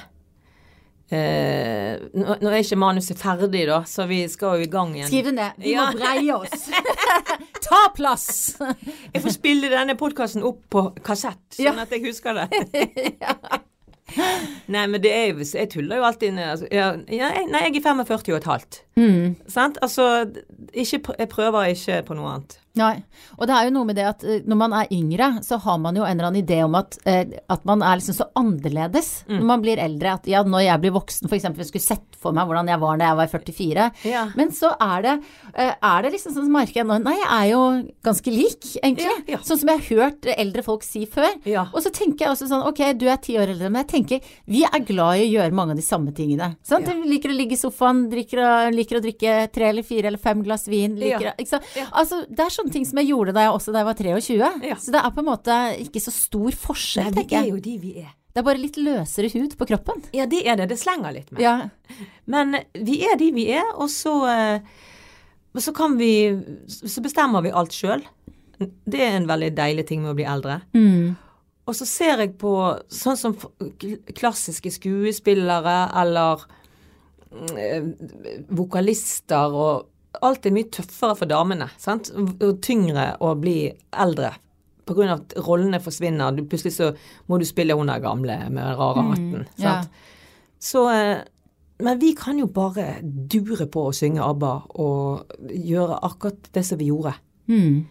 [1.11, 5.09] Eh, nå, nå er ikke manuset ferdig, da, så vi skal jo i gang igjen.
[5.09, 5.57] Skriv det ned.
[5.59, 5.89] Vi Ja.
[5.89, 6.69] må breie oss.
[7.67, 8.29] Ta plass!
[9.13, 11.75] Jeg får spille denne podkasten opp på kassett, sånn Ja.
[11.83, 12.47] at jeg husker det.
[14.71, 16.35] Nei, men det er jo Jeg tuller jo alltid.
[16.39, 18.81] Altså, jeg- nei, jeg er 45 og et halvt.
[18.97, 19.35] Mm.
[19.47, 19.77] Sant?
[19.81, 20.07] Altså,
[20.73, 22.57] ikke, jeg prøver ikke på noe annet.
[22.79, 23.03] Nei.
[23.37, 25.77] Og det er jo noe med det at eh, når man er yngre, så har
[25.83, 29.09] man jo en eller annen idé om at, eh, at man er liksom så annerledes
[29.27, 29.37] Mm.
[29.39, 30.13] når man blir eldre.
[30.13, 31.43] At ja, når jeg blir voksen, f.eks.
[31.43, 33.85] jeg skulle sett for meg hvordan jeg var da jeg var 44.
[34.07, 34.23] Ja.
[34.37, 35.13] Men så er det,
[35.55, 37.61] eh, er det liksom sånn som merker jeg nå Nei, jeg er jo
[38.05, 39.15] ganske lik, egentlig.
[39.31, 39.39] Ja.
[39.43, 41.31] Sånn som jeg har hørt eldre folk si før.
[41.73, 44.31] Og så tenker jeg også sånn, ok, du er ti år eldre, men jeg tenker
[44.51, 46.53] vi er glad i å gjøre mange av de samme tingene.
[46.63, 46.87] Sant?
[46.87, 50.21] Vi liker å ligge i sofaen, liker å, liker å drikke tre eller fire eller
[50.21, 50.95] fem glass vin.
[50.99, 51.67] Liker, ikke sant?
[51.91, 54.49] Altså, det er sånne ting som jeg gjorde da jeg også da jeg var 23.
[54.71, 54.79] Ja.
[54.79, 57.77] Så det er på en måte ikke så stor forskjell, Nei, tenker er jo de
[57.81, 58.11] vi er.
[58.31, 60.05] Det er bare litt løsere hud på kroppen.
[60.15, 60.69] Ja, det er det.
[60.71, 61.41] Det slenger litt med.
[61.43, 61.55] Ja.
[62.31, 67.51] Men vi er de vi er, og så, eh, så kan vi Så bestemmer vi
[67.51, 68.05] alt sjøl.
[68.57, 70.61] Det er en veldig deilig ting med å bli eldre.
[70.73, 71.17] Mm.
[71.67, 72.53] Og så ser jeg på
[72.87, 73.35] sånn som
[74.15, 76.45] klassiske skuespillere eller
[77.31, 77.87] mm, eh,
[78.47, 79.87] vokalister og
[80.19, 82.11] Alt er mye tøffere for damene, sant?
[82.13, 84.33] Og tyngre å bli eldre.
[84.85, 86.35] På grunn av at rollene forsvinner.
[86.35, 86.89] Du, plutselig så
[87.31, 89.45] må du spille hun der gamle med den rare hatten.
[89.61, 89.77] ja.
[89.81, 90.01] Sant?
[90.61, 91.23] Så eh,
[91.81, 94.51] Men vi kan jo bare dure på å synge ABBA
[94.83, 97.15] og gjøre akkurat det som vi gjorde.
[97.49, 97.87] Mm.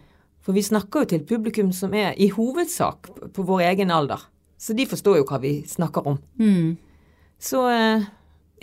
[0.47, 4.23] For vi snakker jo til publikum som er i hovedsak på vår egen alder.
[4.61, 6.21] Så de forstår jo hva vi snakker om.
[6.39, 6.77] Mm.
[7.41, 8.07] Så eh,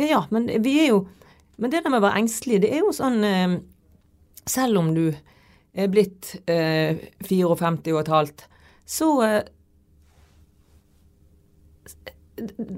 [0.07, 1.01] ja, men vi er jo
[1.57, 3.57] Men det der med å være engstelig, det er jo sånn eh,
[4.47, 5.07] Selv om du
[5.77, 8.45] er blitt eh, 54 og et halvt,
[8.87, 9.39] så eh,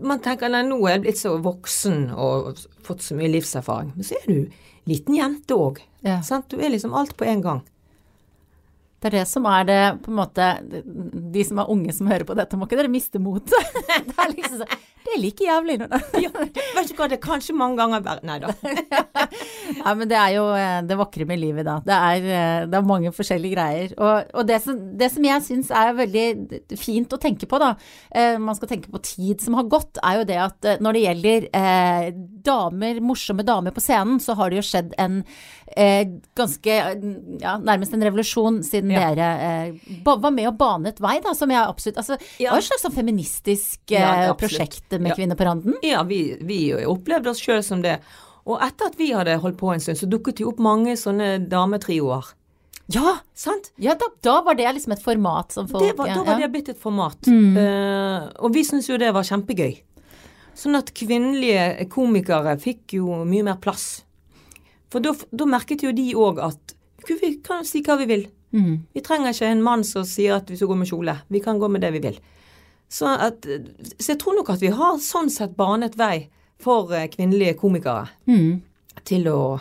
[0.03, 3.91] Man tenker nei, nå er jeg blitt så voksen og fått så mye livserfaring.
[3.97, 5.81] Men så er du liten jente òg.
[6.07, 6.21] Ja.
[6.47, 7.59] Du er liksom alt på en gang.
[8.99, 10.45] Det er det som er det, på en måte
[11.31, 13.55] De som er unge som hører på dette, må ikke dere miste motet.
[14.07, 15.77] Det er liksom sånn Det er like jævlig.
[16.23, 18.51] Ja, vet du hva, det er kanskje mange ganger verre Nei da.
[19.79, 21.75] Ja, men det er jo eh, det vakre med livet, da.
[21.85, 23.91] Det er, eh, det er mange forskjellige greier.
[24.01, 26.25] Og, og det, som, det som jeg syns er veldig
[26.81, 27.71] fint å tenke på, da,
[28.13, 31.03] eh, man skal tenke på tid som har gått, er jo det at når det
[31.05, 32.09] gjelder eh,
[32.49, 35.19] damer, morsomme damer på scenen, så har det jo skjedd en
[35.77, 36.03] eh,
[36.39, 36.77] ganske
[37.43, 39.09] ja, nærmest en revolusjon siden Ja.
[39.13, 42.51] dere var med og banet vei, da, som jeg absolutt Altså, det Ja.
[42.55, 44.25] var et slags sånn feministisk eh,
[44.99, 45.15] Ja, med.
[45.17, 45.77] Kvinner på randen.
[45.85, 47.97] Ja, vi, vi opplevde oss sjøl som det.
[48.49, 51.37] Og etter at vi hadde holdt på en stund, så dukket det opp mange sånne
[51.51, 52.33] dametrioer.
[52.89, 53.19] Ja!
[53.37, 53.69] Sant?
[53.77, 56.49] Ja, da, da var det liksom et format som folk Det var, da var det
[56.53, 57.29] blitt et format.
[57.29, 59.77] Eh, og vi syntes jo det var kjempegøy.
[60.57, 64.01] Sånn at kvinnelige komikere fikk jo mye mer plass.
[64.89, 66.73] For da merket jo de òg at
[67.05, 68.25] vi kan si hva vi vil.
[68.51, 68.73] Mm.
[68.97, 71.15] Vi trenger ikke en mann som sier at vi skal gå med kjole.
[71.29, 72.17] Vi kan gå med det vi vil.
[72.89, 73.45] Så, at,
[73.99, 76.27] så jeg tror nok at vi har sånn sett banet vei
[76.59, 78.61] for eh, kvinnelige komikere Mm.
[79.05, 79.59] til å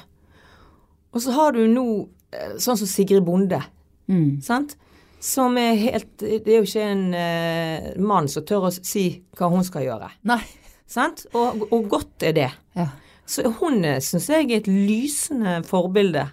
[1.13, 3.61] Og så har du nå eh, sånn som Sigrid Bonde,
[4.09, 4.41] Mm.
[4.43, 4.77] sant?
[5.21, 9.51] Som er helt Det er jo ikke en eh, mann som tør å si hva
[9.51, 10.09] hun skal gjøre.
[10.25, 10.41] Nei.
[10.89, 11.27] Sant?
[11.35, 12.51] Og, og godt er det.
[12.75, 12.87] Ja.
[13.29, 16.31] Så hun syns jeg er et lysende forbilde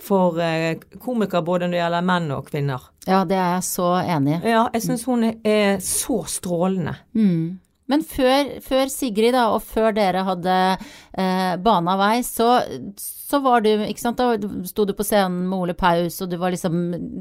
[0.00, 2.88] for eh, komikere både når det gjelder menn og kvinner.
[3.06, 4.54] ja, det er jeg så enig i.
[4.54, 6.96] Ja, jeg syns hun er så strålende.
[7.14, 7.60] Mm.
[7.90, 12.62] Men før, før Sigrid, da, og før dere hadde eh, bana vei, så,
[12.96, 16.38] så var du Ikke sant, da sto du på scenen med Ole Paus, og du
[16.40, 16.78] var liksom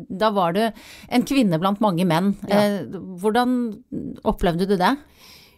[0.08, 2.32] Da var du en kvinne blant mange menn.
[2.48, 2.62] Ja.
[2.64, 3.58] Eh, hvordan
[4.24, 4.94] opplevde du det?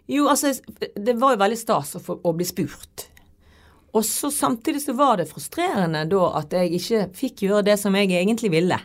[0.10, 0.54] Jo, altså,
[0.98, 3.08] det var jo veldig stas å, få, å bli spurt.
[3.96, 7.96] Og så samtidig så var det frustrerende da at jeg ikke fikk gjøre det som
[7.96, 8.80] jeg egentlig ville.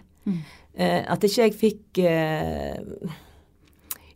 [0.74, 2.78] Eh, at ikke jeg fikk eh,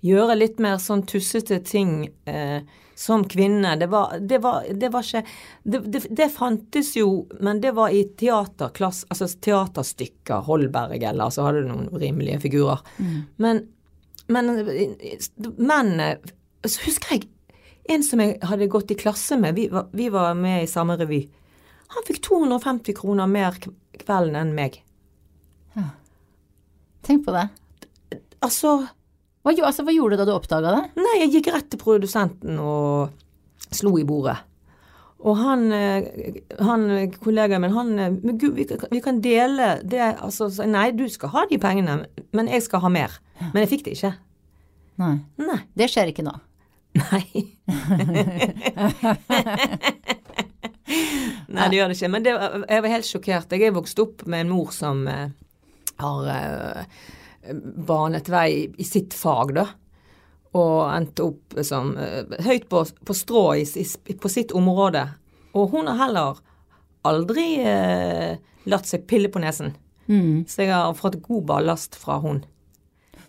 [0.07, 2.63] gjøre litt mer sånn tussete ting eh,
[2.95, 3.75] som kvinne.
[3.81, 5.25] Det var, det var, det var ikke
[5.65, 11.65] det, det, fantes jo, men det var i teaterklass, altså teaterstykker, Holberg eller så hadde
[11.65, 12.87] du noen rimelige figurer.
[13.43, 13.65] Men,
[14.31, 14.55] men
[15.59, 15.97] menn
[16.65, 17.27] Så husker jeg
[17.89, 20.97] en som jeg hadde gått i klasse med, vi var, vi var med i samme
[20.97, 21.23] revy.
[21.95, 24.81] Han fikk 250 kroner mer kvelden enn meg.
[27.05, 27.49] Tenk på det.
[28.45, 28.79] Altså
[29.45, 30.83] Hva, altså, hva gjorde du da du oppdaga det?
[31.05, 33.13] Nei, jeg gikk rett til produsenten og
[33.75, 34.39] slo i bordet.
[35.25, 36.87] Og han, eh, han
[37.21, 40.91] kollegaen min, han eh, Men gud, vi, kan- vi kan dele det Altså, så- nei,
[40.93, 43.11] du skal ha de pengene, men jeg skal ha mer.
[43.53, 44.15] Men jeg fikk det ikke.
[44.99, 45.15] Nei.
[45.39, 45.61] Nei.
[45.77, 46.35] Det skjer ikke nå.
[46.95, 47.57] Nei.
[51.55, 52.13] Nei, det gjør det ikke.
[52.13, 53.55] Men det, jeg var helt sjokkert.
[53.55, 55.29] Jeg er vokst opp med en mor som uh,
[56.03, 56.83] har uh,
[57.89, 59.67] banet vei i sitt fag, da.
[60.55, 65.03] Og endte opp som eh, høyt på, på strå i, i, på sitt område.
[65.59, 66.39] Og hun har heller
[67.11, 67.59] aldri
[68.71, 69.75] latt seg pille på nesen.
[70.07, 70.47] Mm.
[70.47, 72.45] Så jeg har fått god ballast fra hun.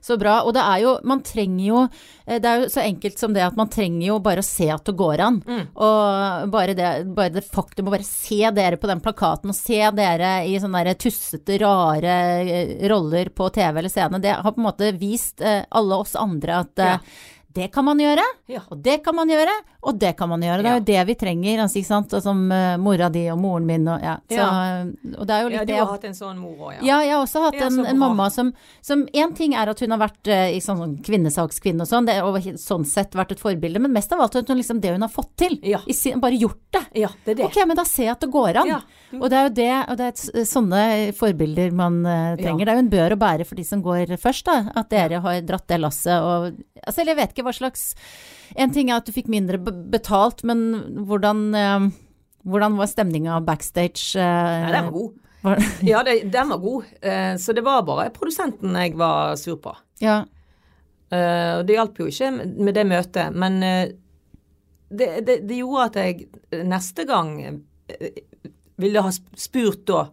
[0.06, 0.36] Så bra.
[0.46, 1.80] Og det er jo Man trenger jo
[2.28, 4.68] eh, Det er jo så enkelt som det at man trenger jo bare å se
[4.70, 5.39] at det går an.
[5.48, 5.63] Mm.
[5.74, 9.80] Og bare det, bare det faktum å bare se dere på den plakaten, og se
[9.98, 14.62] dere i sånne der tussete, rare eh, roller på TV eller scene, det har på
[14.62, 16.98] en måte vist eh, alle oss andre at Ja.
[17.56, 18.62] det kan man gjøre, Ja.
[18.70, 19.54] og det kan man gjøre,
[19.86, 20.63] og det kan man gjøre.
[20.65, 22.13] Det er jo det vi trenger, altså, ikke sant.
[22.17, 24.15] Og som uh, mora di og moren min og ja.
[24.26, 24.45] Så,
[25.13, 26.82] og det er jo litt Ja, du har hatt en sånn mor òg, ja.
[26.88, 28.52] ja, jeg har også hatt en, en mamma som
[28.86, 32.17] som En ting er at hun har vært uh, sånn, sånn kvinnesakskvinne og sånn, det,
[32.26, 35.06] og sånn sett vært et forbilde, men mest av alt at hun liksom det hun
[35.06, 35.58] har fått til.
[35.65, 35.82] Ja.
[35.93, 36.84] Sin, bare gjort det.
[37.06, 37.50] Ja, det er det.
[37.50, 38.71] Ok, men da ser jeg at det går an.
[38.74, 38.82] Ja.
[39.19, 40.84] Og det er jo det, og det er et, sånne
[41.17, 42.65] forbilder man uh, trenger.
[42.65, 44.74] Det er jo en bør å bære for de som går først, da.
[44.82, 47.86] At dere har dratt det lasset og Altså, jeg vet ikke hva slags
[48.56, 50.62] En ting er at du fikk mindre betalt, men
[51.08, 51.88] hvordan eh,
[52.46, 54.15] hvordan var stemninga backstage?
[54.15, 55.13] eh, Nei, den var god.
[55.44, 56.86] var- Ja, det, den var god.
[57.02, 59.76] Eh, så det var bare produsenten jeg var sur på.
[60.02, 60.24] ja.
[61.13, 62.32] Eh, det hjalp jo ikke
[62.65, 63.91] med det møtet, men eh,
[64.89, 68.18] det, det, det gjorde at jeg eh, neste gang eh,
[68.82, 70.08] ville ha spurt da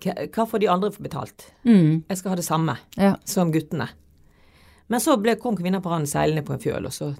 [0.00, 1.44] hva får de andre for betalt?
[1.68, 3.14] Mm, Jeg skal ha det samme ja.
[3.28, 3.86] som guttene.
[4.90, 7.10] Men så ble, kom kvinner på randen seilende på en fjøl, og så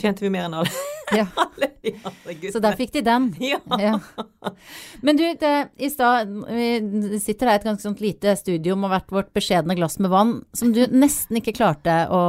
[0.00, 0.70] tjente vi mer enn alle,
[1.20, 1.26] ja.
[2.52, 3.26] Så der fikk de den.
[3.44, 3.58] Ja.
[3.78, 3.98] Ja.
[5.04, 8.90] Men du, det, i stad Vi sitter her i et ganske sånt lite studio med
[8.92, 12.22] hvert vårt beskjedne glass med vann, som du nesten ikke klarte å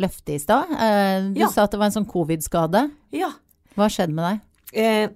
[0.00, 0.72] løfte i stad.
[0.72, 1.48] Eh, Du Ja.
[1.52, 2.90] sa at det var en sånn covid-skade.
[3.12, 3.32] ja.
[3.76, 4.40] Hva har skjedd med deg?
[4.76, 5.08] Eh,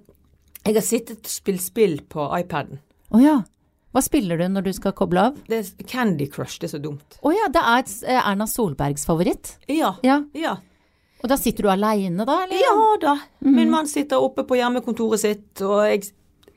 [0.65, 2.79] jeg har sittet og spilt spill på iPaden.
[3.13, 3.35] Å ja.
[3.93, 5.37] Hva spiller du når du skal koble av?
[5.47, 7.19] Det er Candy Crush, det er så dumt.
[7.21, 9.55] Å ja, det er eh, Erna Solbergs favoritt.
[9.69, 9.95] Ja.
[10.03, 10.23] Ja.
[10.33, 10.55] Ja.
[11.23, 12.35] Og da sitter du aleine, da?
[12.45, 12.59] Eller?
[12.61, 13.13] Ja da.
[13.47, 16.03] Min mann sitter oppe på hjemmekontoret sitt, og jeg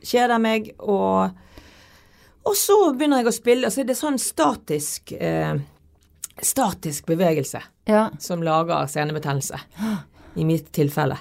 [0.05, 1.31] kjeder meg, og
[2.49, 3.67] Og så begynner jeg å spille.
[3.69, 5.59] Altså det er sånn statisk eh,
[6.41, 8.07] Statisk bevegelse Ja.
[8.19, 9.59] som lager senebetennelse.
[10.41, 11.19] I mitt tilfelle.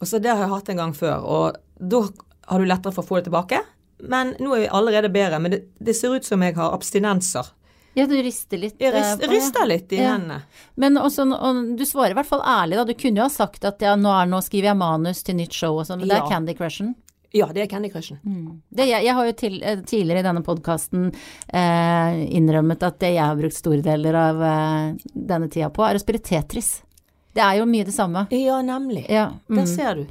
[0.00, 2.00] Og så det har jeg hatt en gang før, og da
[2.48, 3.60] har du lettere for å få det tilbake.
[4.02, 5.38] Men nå er vi allerede bedre.
[5.40, 7.46] Men det, det ser ut som jeg har abstinenser.
[7.96, 8.76] Ja, du rister litt.
[8.80, 10.12] Jeg eh, rist, på- rister litt i Ja.
[10.14, 10.42] hendene.
[10.76, 12.84] Men også, og du svarer i hvert fall ærlig, da.
[12.84, 15.52] Du kunne jo ha sagt at ja, nå, er, nå skriver jeg manus til nytt
[15.56, 16.94] show og sånn, men det er Candy Crushen.
[17.36, 18.16] Ja, det er Candy Crushen.
[18.72, 21.10] Det, jeg, jeg har jo til, eh, tidligere i denne podkasten
[21.52, 25.98] eh, innrømmet at det jeg har brukt store deler av eh, denne tida på, er
[25.98, 26.82] å spille Tetris.
[27.36, 28.22] Det er jo mye det samme.
[28.32, 29.02] Ja, nemlig.
[29.12, 29.26] Ja.
[29.50, 29.58] Mm.
[29.58, 30.06] Der ser du.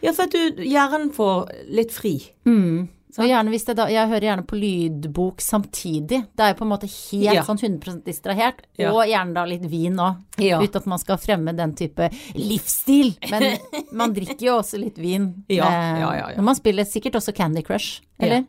[0.00, 2.14] Ja, for at du, hjernen får litt fri.
[2.48, 2.88] Mm.
[3.18, 6.22] Og gjerne hvis det da, jeg hører gjerne på lydbok samtidig.
[6.34, 7.42] Da er jeg på en måte helt Ja.
[7.44, 8.90] sånn 100 distrahert, Ja.
[8.92, 10.16] og gjerne da litt vin òg.
[10.38, 10.60] Ja.
[10.62, 13.12] Uten at man skal fremme den type livsstil.
[13.30, 13.58] Men
[13.92, 16.36] man drikker jo også litt vin Ja, eh, ja, ja, ja.
[16.36, 18.46] når man spiller sikkert også Candy Crush, eller?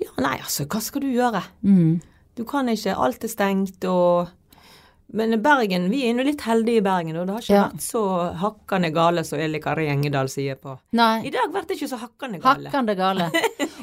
[0.00, 1.42] Ja, nei, altså, hva skal du gjøre?
[1.62, 2.00] Mm.
[2.34, 4.28] Du kan ikke, alt er stengt, og
[5.10, 7.62] Men Bergen, vi er nå litt heldige i Bergen, og det har ikke Ja.
[7.70, 8.02] vært så
[8.42, 10.74] hakkande gale som Eli Kari Engedal sier på.
[10.92, 12.68] I dag ble det ikke så hakkande gale.
[12.68, 13.30] Hakkande gale.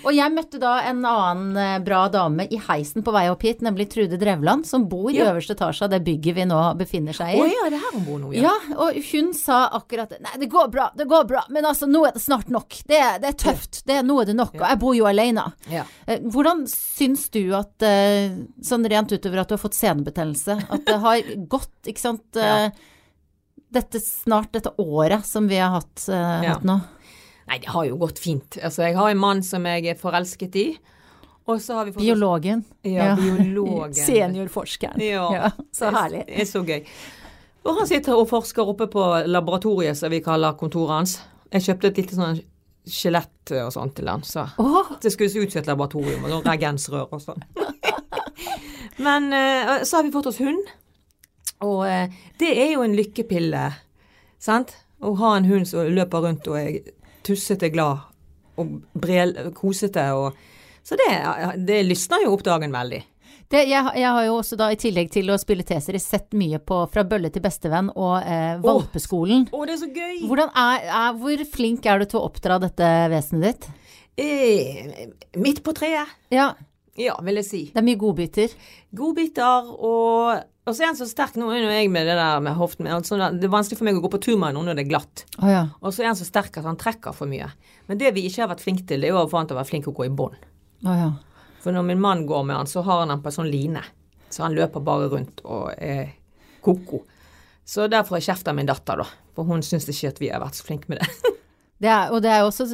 [0.05, 3.63] Og jeg møtte da en annen eh, bra dame i heisen på vei opp hit,
[3.65, 5.31] nemlig Trude Drevland, som bor i Ja.
[5.33, 7.41] øverste etasje av det bygget vi nå befinner seg i.
[7.41, 10.49] Å ja, det er her hun bor nå, Ja, og hun sa akkurat Nei, det
[10.53, 12.69] går bra, det går bra, men altså, nå er det snart nok.
[12.85, 13.81] Det, det er tøft.
[13.88, 14.53] Det, nå er det nok.
[14.61, 15.47] Og jeg bor jo alene.
[15.73, 15.83] Ja.
[16.05, 18.29] Eh, Hvordan syns du at, eh,
[18.61, 21.14] sånn rent utover at du har fått senebetennelse, at det har
[21.49, 22.69] gått, ikke sant, Ja.
[23.71, 26.54] dette snart dette året som vi har hatt, eh, Ja.
[26.54, 26.82] hatt nå?
[27.47, 28.58] Nei, det har jo gått fint.
[28.63, 30.78] Altså, jeg har en mann som jeg er forelsket i,
[31.47, 32.63] og så har vi fått Biologen.
[32.82, 33.93] Ja, biologen.
[33.93, 34.99] Seniorforskeren.
[34.99, 35.51] Ja.
[35.71, 36.25] så herlig.
[36.25, 36.84] Det er så gøy.
[37.65, 41.19] Og han sitter og forsker oppe på laboratoriet, som vi kaller kontoret hans.
[41.51, 42.41] Jeg kjøpte et lite sånn
[42.86, 44.91] skjelett og sånt til han, så oh.
[45.01, 47.41] det skulle se ut som et laboratorium, og sånn reagensrør og sånn.
[49.06, 50.69] Men eh, så har vi fått oss hund,
[51.63, 52.10] og eh,
[52.41, 53.63] det er jo en lykkepille,
[54.41, 54.76] sant?
[55.06, 56.91] Å ha en hund som løper rundt og er
[57.26, 58.04] tussete glad
[58.62, 60.38] og brel, kosete og
[60.86, 61.10] Så det,
[61.65, 63.02] det lysner jo opp dagen veldig.
[63.52, 66.60] det, jeg, jeg har jo også da, i tillegg til å spille Teseri, sett mye
[66.60, 69.48] på Fra bølle til bestevenn og eh, Valpeskolen.
[69.52, 70.22] Å, det er så gøy!
[70.46, 73.68] Er, er, hvor flink er du til å oppdra dette vesenet ditt?
[74.15, 75.10] Eh,
[75.41, 76.08] midt på treet.
[76.32, 76.54] Ja,
[76.96, 77.63] Ja, vil jeg si.
[77.74, 78.54] det er mye godbiter.
[78.96, 81.36] Godbiter og Og så er han så sterk.
[81.38, 82.88] Nå er jeg med det der med hoften.
[82.89, 84.89] Altså, det er vanskelig for meg å gå på tur med noen når det er
[84.89, 85.25] glatt.
[85.38, 85.67] Oh, ja.
[85.82, 87.51] Og så er han så sterk at han trekker for mye.
[87.86, 89.62] Men det vi ikke har vært flinke til, det er å få han til å
[89.62, 90.47] være flink til å gå i bånd.
[90.88, 91.12] Oh, ja.
[91.62, 93.86] For når min mann går med han, så har han han på en sånn line.
[94.34, 96.15] Så han løper bare rundt og er
[96.65, 97.04] ko-ko.
[97.65, 99.08] Så derfor har jeg kjefta min datter, da.
[99.38, 101.34] For hun syns ikke at vi har vært så flinke med det.
[101.86, 102.65] Det er, og det er jo også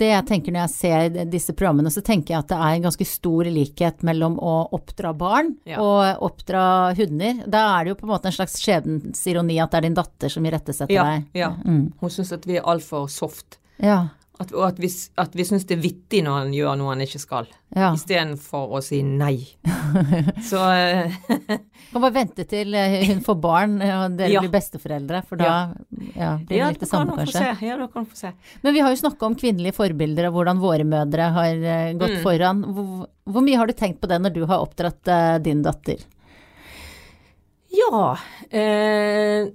[0.00, 2.86] det jeg tenker når jeg ser disse programmene, så tenker jeg at det er en
[2.88, 5.78] ganske stor likhet mellom å oppdra barn Ja.
[5.78, 6.64] og oppdra
[6.98, 7.44] hunder.
[7.46, 9.94] Da er det jo på en måte en slags skjebnens ironi at det er din
[10.00, 11.28] datter som irettesetter Ja, deg.
[11.38, 11.52] ja.
[11.64, 11.92] Mm.
[12.00, 13.58] Hun syns at vi er altfor soft.
[13.78, 14.08] Ja.
[14.40, 14.88] At, og at vi,
[15.20, 17.48] at vi syns det er vittig når han gjør noe han ikke skal.
[17.76, 17.90] ja.
[17.92, 19.34] Istedenfor å si nei.
[20.50, 21.12] Så eh,
[21.90, 24.40] Kan bare vente til eh, hun får barn og dere Ja.
[24.40, 25.50] blir besteforeldre, for da
[26.14, 26.30] ja.
[26.40, 27.42] blir det ja, litt det samme, få kanskje.
[27.68, 28.32] Ja, da kan du få se.
[28.64, 32.16] Men vi har jo snakka om kvinnelige forbilder og hvordan våre mødre har eh, gått
[32.16, 32.22] Mm.
[32.24, 32.62] foran.
[32.64, 36.00] Hvor, hvor mye har du tenkt på det når du har oppdratt uh, din datter?
[37.70, 38.16] Ja
[38.50, 39.50] eh,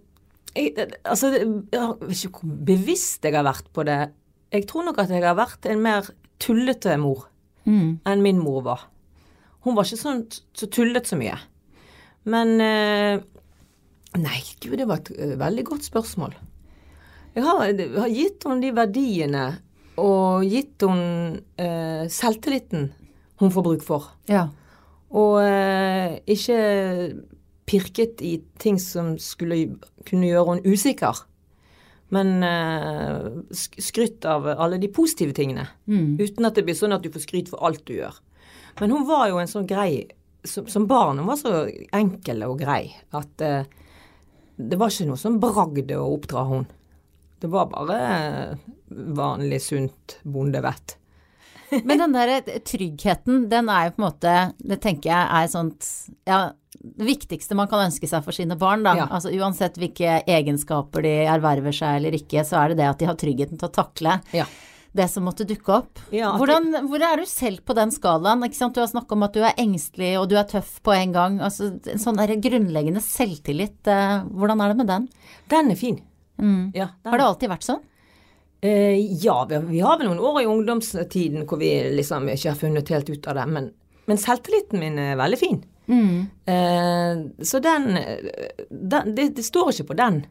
[0.55, 3.97] jeg, Altså, jeg vet ikke hvor bevisst jeg har vært på det.
[4.55, 6.07] Jeg tror nok at jeg har vært en mer
[6.39, 7.27] tullete mor
[7.65, 7.95] Mm.
[8.05, 8.81] enn min mor var.
[9.65, 10.19] Hun var ikke sånn
[10.53, 11.33] så tullet så mye.
[12.29, 13.23] Men eh,
[14.21, 16.35] Nei, gud, det var et eh, veldig godt spørsmål.
[17.35, 19.41] Jeg har, jeg har gitt henne de verdiene
[19.99, 22.91] og gitt henne eh, selvtilliten
[23.41, 24.11] hun får bruk for.
[24.31, 24.45] Ja.
[25.11, 26.61] Og eh, ikke
[27.67, 29.73] pirket i ting som skulle
[30.05, 31.25] kunne gjøre henne usikker.
[32.13, 35.63] Men uh, sk- skrytt av alle de positive tingene.
[35.89, 36.17] Mm.
[36.21, 38.19] Uten at det blir sånn at du får skryt for alt du gjør.
[38.79, 40.03] Men hun var jo en sånn grei
[40.45, 41.63] Som, som barn hun var så
[41.95, 43.63] enkel og grei at uh,
[44.61, 46.67] det var ikke noe sånn bragd å oppdra hun.
[47.41, 48.69] Det var bare eh,
[49.17, 50.93] vanlig, sunt bondevett.
[51.83, 55.87] Men den der tryggheten, den er jo på en måte Det tenker jeg er sånt
[56.29, 56.37] Ja,
[56.81, 58.95] det viktigste man kan ønske seg for sine barn, da.
[58.99, 59.07] Ja.
[59.09, 63.09] Altså uansett hvilke egenskaper de erverver seg eller ikke, så er det det at de
[63.09, 64.45] har tryggheten til å takle Ja.
[64.95, 65.99] det som måtte dukke opp.
[66.15, 68.43] Ja, Hvordan, Hvordan, hvor er du selv på den skalaen?
[68.45, 71.39] Du har snakka om at du er engstelig og du er tøff på en gang.
[71.41, 75.09] Altså en sånn grunnleggende selvtillit, eh, hvordan er det med den?
[75.49, 75.99] Den er fin.
[76.39, 76.71] Mm.
[76.75, 77.83] Ja, den Har det alltid vært sånn?
[78.65, 82.59] Eh, ja, vi, vi har vel noen år i ungdomstiden hvor vi liksom ikke har
[82.59, 83.45] funnet helt ut av det.
[83.51, 83.71] Men,
[84.07, 85.63] men selvtilliten min er veldig fin.
[85.87, 86.25] Mm.
[86.49, 87.99] Eh, så den,
[88.69, 90.23] den det, det står ikke på den.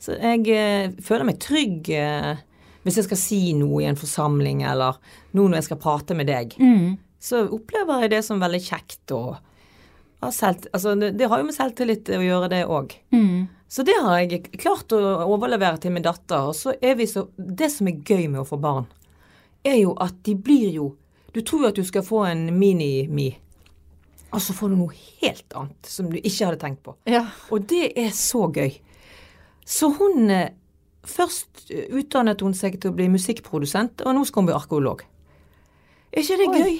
[0.00, 2.40] Så jeg eh, føler meg trygg eh,
[2.86, 4.96] hvis jeg skal si noe i en forsamling, eller
[5.36, 6.56] nå når jeg skal prate med deg.
[6.56, 6.96] Mm.
[7.20, 9.34] Så opplever jeg det som veldig kjekt og
[10.20, 12.94] ha selv, altså, det, det har jo med selvtillit å gjøre, det òg.
[13.12, 13.48] Mm.
[13.70, 16.48] Så det har jeg klart å overlevere til min datter.
[16.50, 18.88] Og så er vi så Det som er gøy med å få barn,
[19.62, 20.94] er jo at de blir jo
[21.30, 23.28] Du tror jo at du skal få en mini-me,
[24.30, 26.94] og så får du noe helt annet som du ikke hadde tenkt på.
[27.10, 27.24] Ja.
[27.50, 28.78] Og det er så gøy.
[29.66, 30.56] Så hun eh,
[31.00, 35.00] Først eh, utdannet hun seg til å bli musikkprodusent, og nå skal hun bli arkeolog.
[36.12, 36.58] Er ikke det Oi.
[36.60, 36.74] gøy?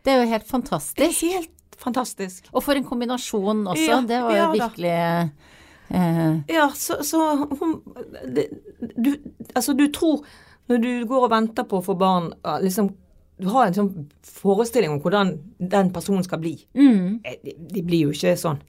[0.00, 0.96] Det er jo helt fantastisk.
[0.96, 2.48] Det er helt fantastisk.
[2.54, 3.84] Og for en kombinasjon også.
[3.84, 7.20] Ja, det var jo ja virkelig eh, Ja, så, så
[7.60, 7.76] hun
[8.32, 8.48] det,
[8.80, 9.12] du,
[9.52, 10.24] Altså, du tror
[10.72, 12.30] Når du går og venter på å få barn,
[12.64, 12.94] liksom
[13.40, 16.56] Du har en sånn forestilling om hvordan den personen skal bli.
[16.74, 17.20] mm.
[17.24, 18.60] Eh, De, de blir jo ikke sånn.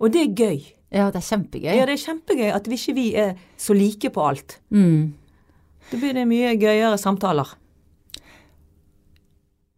[0.00, 0.60] Og det er gøy.
[0.90, 1.70] Ja, det er kjempegøy.
[1.76, 4.58] Ja, det er kjempegøy at vi ikke vi er så like på alt.
[4.74, 5.12] Mm.
[5.90, 7.52] Da blir det mye gøyere samtaler.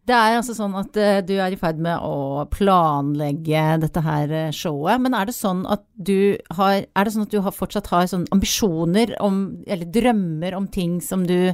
[0.03, 4.33] Det er altså sånn at uh, du er i ferd med å planlegge dette her
[4.35, 7.55] eh, showet, men er det sånn at du har Er det sånn at du har
[7.55, 11.53] fortsatt har sånn ambisjoner om, eller drømmer om ting som du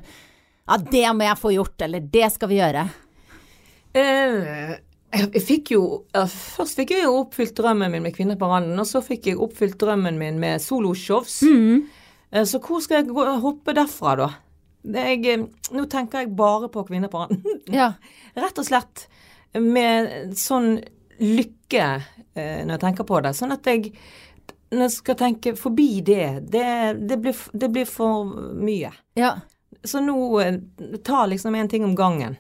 [0.70, 2.84] Ja, det må jeg få gjort, eller det skal vi gjøre.
[3.98, 4.76] Uh,
[5.10, 5.80] jeg fikk jo
[6.30, 9.40] Først fikk jeg jo oppfylt drømmen min med Kvinner på randen, og så fikk jeg
[9.42, 11.40] oppfylt drømmen min med soloshows.
[11.42, 11.88] Mm.
[12.30, 14.30] Eh, så hvor skal jeg gå, hoppe derfra, da?
[14.94, 17.62] Jeg, eh, nå tenker jeg bare på Kvinner på randen.
[17.80, 17.96] Ja.
[18.38, 19.08] Rett og slett
[19.58, 20.76] med sånn
[21.20, 21.86] lykke
[22.38, 23.34] når jeg tenker på det.
[23.36, 23.90] Sånn at jeg
[24.70, 26.68] når jeg skal tenke forbi det, det,
[27.10, 28.94] det, blir, det blir for mye.
[29.18, 29.40] ja.
[29.88, 30.58] Så nå eh,
[31.04, 32.36] tar liksom en ting om gangen.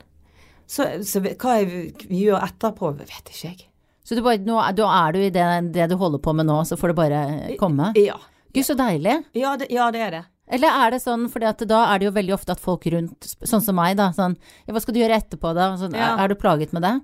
[0.70, 3.66] Så, så hva jeg gjør etterpå, vet ikke jeg.
[4.04, 6.76] Så bare, nå, da er du i det, det du holder på med nå, så
[6.78, 7.22] får det bare
[7.62, 7.92] komme?
[7.98, 8.18] Ja.
[8.54, 9.20] Gud, så deilig.
[9.38, 10.22] Ja, det, ja, det er det.
[10.50, 13.62] Eller er det sånn, for da er det jo veldig ofte at folk rundt, sånn
[13.62, 14.34] som meg, da, sånn
[14.66, 15.68] Ja, hva skal du gjøre etterpå, da?
[15.78, 16.16] Sånn, Ja.
[16.16, 16.96] er, er du plaget med det?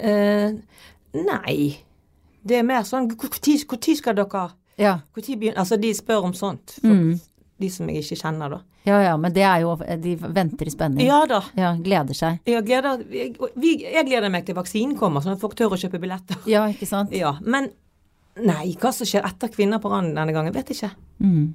[0.00, 0.56] Uh,
[1.12, 1.84] nei.
[2.46, 4.46] Det er mer sånn Når skal dere
[4.80, 4.94] Ja.
[5.36, 6.78] begynner, Altså, de spør om sånt.
[6.80, 7.20] For Mm.
[7.60, 8.60] De som jeg ikke kjenner, da.
[8.88, 11.04] Ja ja, men det er jo De venter i spenning.
[11.04, 11.42] Ja da.
[11.58, 12.40] Ja, gleder seg.
[12.48, 15.80] Jeg gleder, jeg, vi, jeg gleder meg til vaksinen kommer, sånn at folk tør å
[15.80, 16.40] kjøpe billetter.
[16.48, 17.12] Ja, ikke sant?
[17.16, 17.70] Ja, Men
[18.40, 20.92] nei, hva som skjer etter Kvinner på randen denne gangen, vet jeg ikke.
[21.20, 21.46] Mm.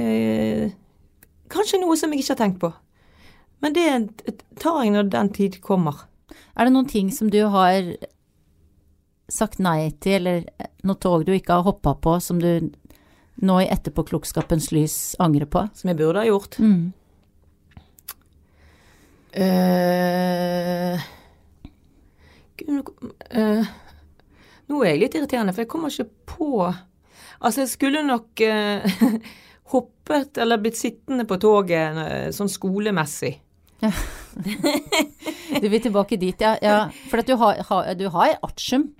[0.00, 0.66] Eh,
[1.52, 2.72] kanskje noe som jeg ikke har tenkt på.
[3.64, 3.86] Men det
[4.60, 6.06] tar jeg når den tid kommer.
[6.56, 7.94] Er det noen ting som du har
[9.32, 10.44] sagt nei til, eller
[10.86, 12.70] noe tog du ikke har hoppa på, som du
[13.44, 15.66] nå i etterpåklokskapens lys angre på?
[15.76, 16.56] Som jeg burde ha gjort.
[16.62, 16.92] Mm.
[19.36, 20.96] Uh,
[23.36, 23.66] uh,
[24.70, 26.52] nå- er jeg litt irriterende, for jeg kommer ikke på
[27.36, 28.96] Altså, jeg skulle nok uh,
[29.74, 33.34] hoppet eller blitt sittende på toget sånn skolemessig.
[35.56, 36.56] Du vil tilbake dit, ja.
[36.60, 36.78] ja.
[37.10, 38.90] For at du har, har, du har artium.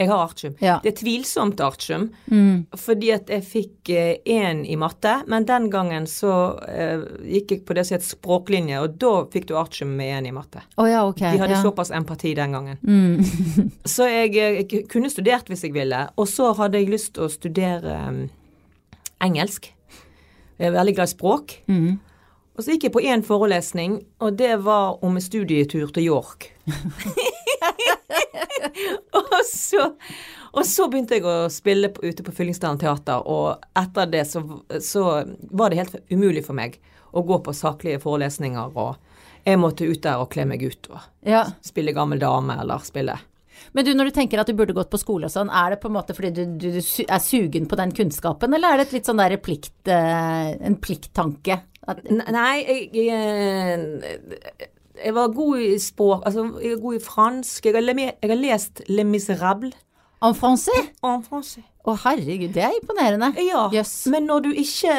[0.00, 0.54] Jeg har artium.
[0.64, 0.78] Ja.
[0.80, 2.66] Det er tvilsomt artium, Mm.
[2.72, 3.90] fordi at jeg fikk
[4.24, 8.80] én i matte, men den gangen så eh, gikk jeg på det som het språklinje,
[8.80, 10.62] og da fikk du artium med én i matte.
[10.78, 11.34] Oh, ja, okay.
[11.34, 11.62] De hadde ja.
[11.62, 12.78] såpass empati den gangen.
[12.80, 13.20] Mm.
[13.84, 17.32] Så jeg, jeg, kunne studert hvis jeg ville, og så hadde jeg lyst til å
[17.32, 18.22] studere um,
[19.20, 19.68] engelsk.
[20.56, 21.56] Jeg er veldig glad i språk.
[21.68, 21.98] Mm.
[22.56, 26.50] Og så gikk jeg på én forelesning, og det var om en studietur til York.
[29.18, 29.86] og, så,
[30.52, 34.42] og så begynte jeg å spille på, ute på Fyllingsdalen teater, og etter det så,
[34.82, 35.04] så
[35.50, 36.78] var det helt umulig for meg
[37.10, 38.96] å gå på saklige forelesninger, og
[39.46, 41.46] jeg måtte ut der og kle meg ut og Ja.
[41.64, 43.16] spille gammel dame, eller spille
[43.72, 45.80] Men du, når du tenker at du burde gått på skole og sånn, er det
[45.82, 48.88] på en måte fordi du, du, du er sugen på den kunnskapen, eller er det
[48.88, 51.60] et litt sånn der plikt, eh, en plikttanke?
[51.88, 54.68] At, Nei, jeg, jeg,
[55.04, 57.66] jeg var god i språk, altså jeg er god i fransk.
[57.66, 59.72] Jeg har, le- jeg har lest Le Miserable
[60.22, 60.90] en français?
[61.02, 61.64] en français.
[61.88, 63.30] Å herregud, det er imponerende.
[63.40, 64.04] Ja, yes.
[64.12, 64.92] men når du ikke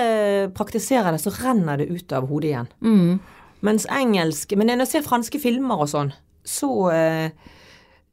[0.57, 2.69] praktiserer det, så renner det ut av hodet igjen.
[2.81, 3.19] Mm.
[3.61, 6.09] Mens engelsk Men når jeg ser franske filmer og sånn,
[6.41, 7.27] så eh,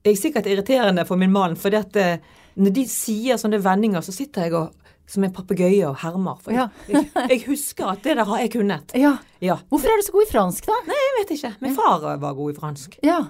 [0.05, 2.19] er jeg sikkert irriterende for min mann, fordi at eh,
[2.61, 4.75] når de sier sånne vendinger, så sitter jeg og,
[5.09, 6.39] som er papegøye og hermer.
[6.45, 8.95] For jeg, jeg, jeg husker at det der har jeg kunnet.
[8.99, 9.15] Ja.
[9.45, 9.57] Ja.
[9.73, 10.77] Hvorfor er du så god i fransk, da?
[10.89, 11.53] Nei, Jeg vet ikke.
[11.65, 12.99] Min far var god i fransk.
[13.07, 13.23] Ja.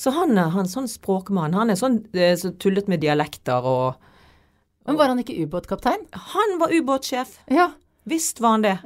[0.00, 1.54] Så han er han er sånn språkmann.
[1.54, 4.06] Han er sånn eh, så tullet med dialekter og
[4.88, 6.06] Men var han ikke ubåtkaptein?
[6.34, 7.36] Han var ubåtsjef.
[7.52, 7.68] Ja.
[8.04, 8.78] Visst var han det.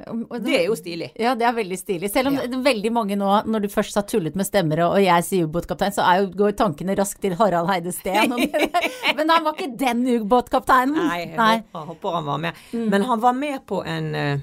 [0.43, 1.07] Det er jo stilig.
[1.15, 2.09] Ja, det er veldig stilig.
[2.11, 2.47] Selv om Ja.
[2.65, 6.03] veldig mange nå, når du først har tullet med stemmer, og jeg sier ubåtkaptein, så
[6.19, 8.35] jo, går tankene raskt til Harald Heide Steen.
[9.15, 10.99] Men han var ikke den ubåtkapteinen.
[10.99, 12.53] Nei, jeg Håper, håper han var med.
[12.73, 14.39] Men han var med på en, eh,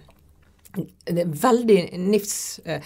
[1.07, 2.81] en veldig nifs uh,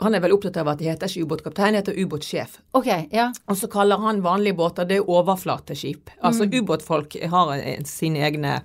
[0.00, 2.56] Han er vel opptatt av at det heter ikke ubåtkaptein, det heter ubåtsjef.
[2.74, 3.28] Ok, ja.
[3.46, 6.10] Og så kaller han vanlige båter det er overflateskip.
[6.20, 7.54] Altså ubåtfolk har
[7.86, 8.56] sine egne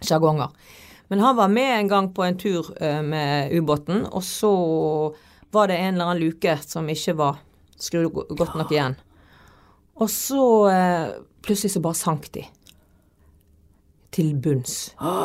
[0.00, 0.54] sjargonger.
[1.14, 4.48] Men han var med en gang på en tur eh, med ubåten, og så
[5.54, 7.36] var det en eller annen luke som ikke var
[7.78, 8.96] skrudd godt nok igjen.
[10.02, 11.12] Og så eh,
[11.46, 12.42] plutselig så bare sank de.
[14.10, 14.74] Til bunns.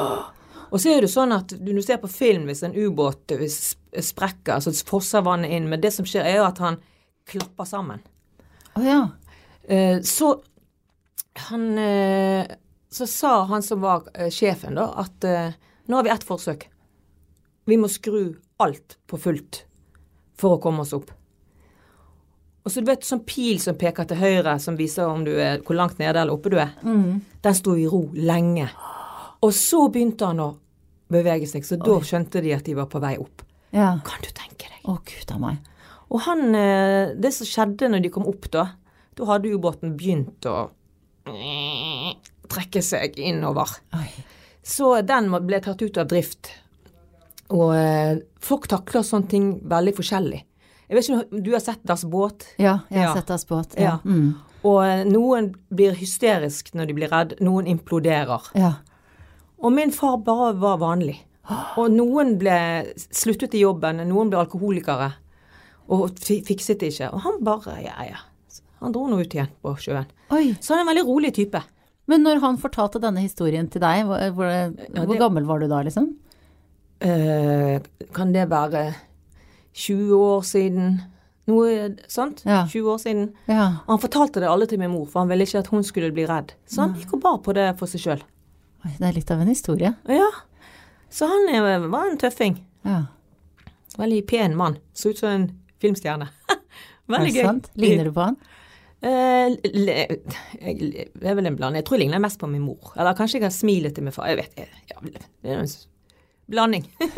[0.70, 4.62] Og så er det sånn at du, ser på film hvis en ubåt sp- sprekker,
[4.62, 6.78] så fosser vannet inn, men det som skjer er jo at han
[7.34, 8.04] klapper sammen.
[8.78, 9.00] Å ja.
[9.66, 10.36] Eh, så
[11.50, 11.66] han
[12.94, 15.26] Så sa han som var sjefen, da, at
[15.90, 16.68] nå har vi ett forsøk.
[17.70, 19.64] Vi må skru alt på fullt
[20.40, 21.12] for å komme oss opp.
[22.64, 25.62] Og så du vet sånn pil som peker til høyre, som viser om du er,
[25.66, 26.74] hvor langt nede eller oppe du er.
[26.84, 28.68] Den sto i ro lenge.
[29.42, 30.50] Og så begynte han å
[31.10, 33.42] bevege seg, så da skjønte de at de var på vei opp.
[33.74, 33.96] Ja.
[34.06, 34.82] Kan du tenke deg?
[34.90, 35.70] Å, gud a meg.
[36.10, 38.66] Og han, eh, det som skjedde når de kom opp da,
[39.18, 40.70] da hadde ubåten begynt å
[42.50, 43.80] trekke seg innover.
[43.98, 44.10] Oi.
[44.70, 46.52] Så den ble tatt ut av drift.
[47.50, 50.44] Og eh, folk takler sånne ting veldig forskjellig.
[50.90, 52.46] Jeg vet ikke om du har sett Das Båt?
[52.62, 53.14] Ja, jeg har Ja.
[53.18, 53.74] sett deg båt.
[53.78, 53.84] Ja.
[53.84, 53.96] Ja.
[54.06, 54.36] Mm.
[54.66, 58.50] Og eh, noen blir hysterisk når de blir redd, noen imploderer.
[58.58, 58.74] ja.
[59.60, 61.18] Og min far bare var vanlig.
[61.76, 62.54] Og noen ble
[63.12, 65.10] sluttet i jobben, noen ble alkoholikere.
[65.92, 67.10] Og fikset det ikke.
[67.14, 68.22] Og han bare, ja ja.
[68.80, 70.06] Han dro nå ut igjen på sjøen.
[70.32, 70.54] Oi.
[70.62, 71.60] Så han er en veldig rolig type.
[72.10, 75.60] Men når han fortalte denne historien til deg, hvor, hvor, Ja, hvor det- gammel var
[75.62, 76.10] du da, liksom?
[77.00, 77.80] Uh,
[78.14, 78.94] kan det være
[79.74, 80.98] 20 år siden?
[81.50, 82.44] Noe sånt?
[82.46, 82.66] Ja.
[82.70, 83.30] 20 år siden.
[83.50, 83.70] Ja.
[83.88, 86.26] Han fortalte det alle til min mor, for han ville ikke at hun skulle bli
[86.30, 86.52] redd.
[86.70, 88.22] Så han gikk og bar på det for seg sjøl.
[88.84, 89.94] Det er litt av en historie.
[90.08, 90.28] Ja.
[91.10, 92.60] Så han eh, var en tøffing.
[92.86, 93.00] Ja.
[93.98, 94.78] Veldig pen mann.
[94.94, 95.48] Så ut som en
[95.82, 96.30] filmstjerne.
[97.10, 97.44] Er Veldig gøy.
[97.48, 97.72] sant?
[97.82, 98.36] Ligner du på han?
[99.00, 101.80] Eh, jeg, er vel en blanding.
[101.80, 102.92] Jeg tror jeg ligner mest på min mor.
[102.98, 104.32] Eller kanskje jeg har smilet til min far.
[104.32, 104.60] Jeg vet.
[104.92, 105.74] Ja, det er en
[106.50, 106.88] blanding.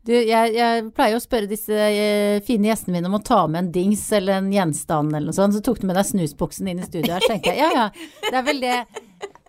[0.00, 3.58] Du, jeg, jeg pleier å spørre disse eh, fine gjestene mine om å ta med
[3.60, 5.52] en dings eller en gjenstand eller noe sånt.
[5.52, 7.84] Så tok du med deg snusboksen inn i studio her, så tenkte jeg ja ja,
[8.24, 8.78] det er vel det.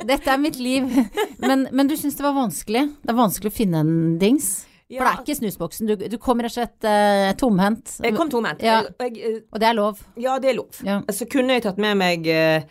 [0.10, 0.92] Dette er mitt liv.
[1.48, 2.84] Men, men du syns det var vanskelig?
[3.00, 4.52] Det er vanskelig å finne en dings?
[4.98, 5.88] For det er ikke snusboksen.
[5.88, 7.94] Du, du kommer rett og slett uh, tomhendt.
[8.04, 8.64] Jeg kom tomhendt.
[8.66, 8.82] Ja.
[9.00, 10.02] Eh, Og det er lov.
[10.20, 10.82] Ja, det er lov.
[10.84, 10.98] Ja.
[11.16, 12.66] Så kunne jeg tatt med meg uh,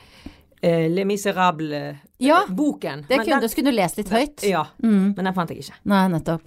[0.60, 3.04] uh, Le Miserable-boken.
[3.08, 4.44] Det kunne, du skulle lest litt høyt.
[4.48, 5.14] Ja, Mm.
[5.16, 5.74] men den fant jeg ikke.
[5.84, 6.42] Nei, nettopp.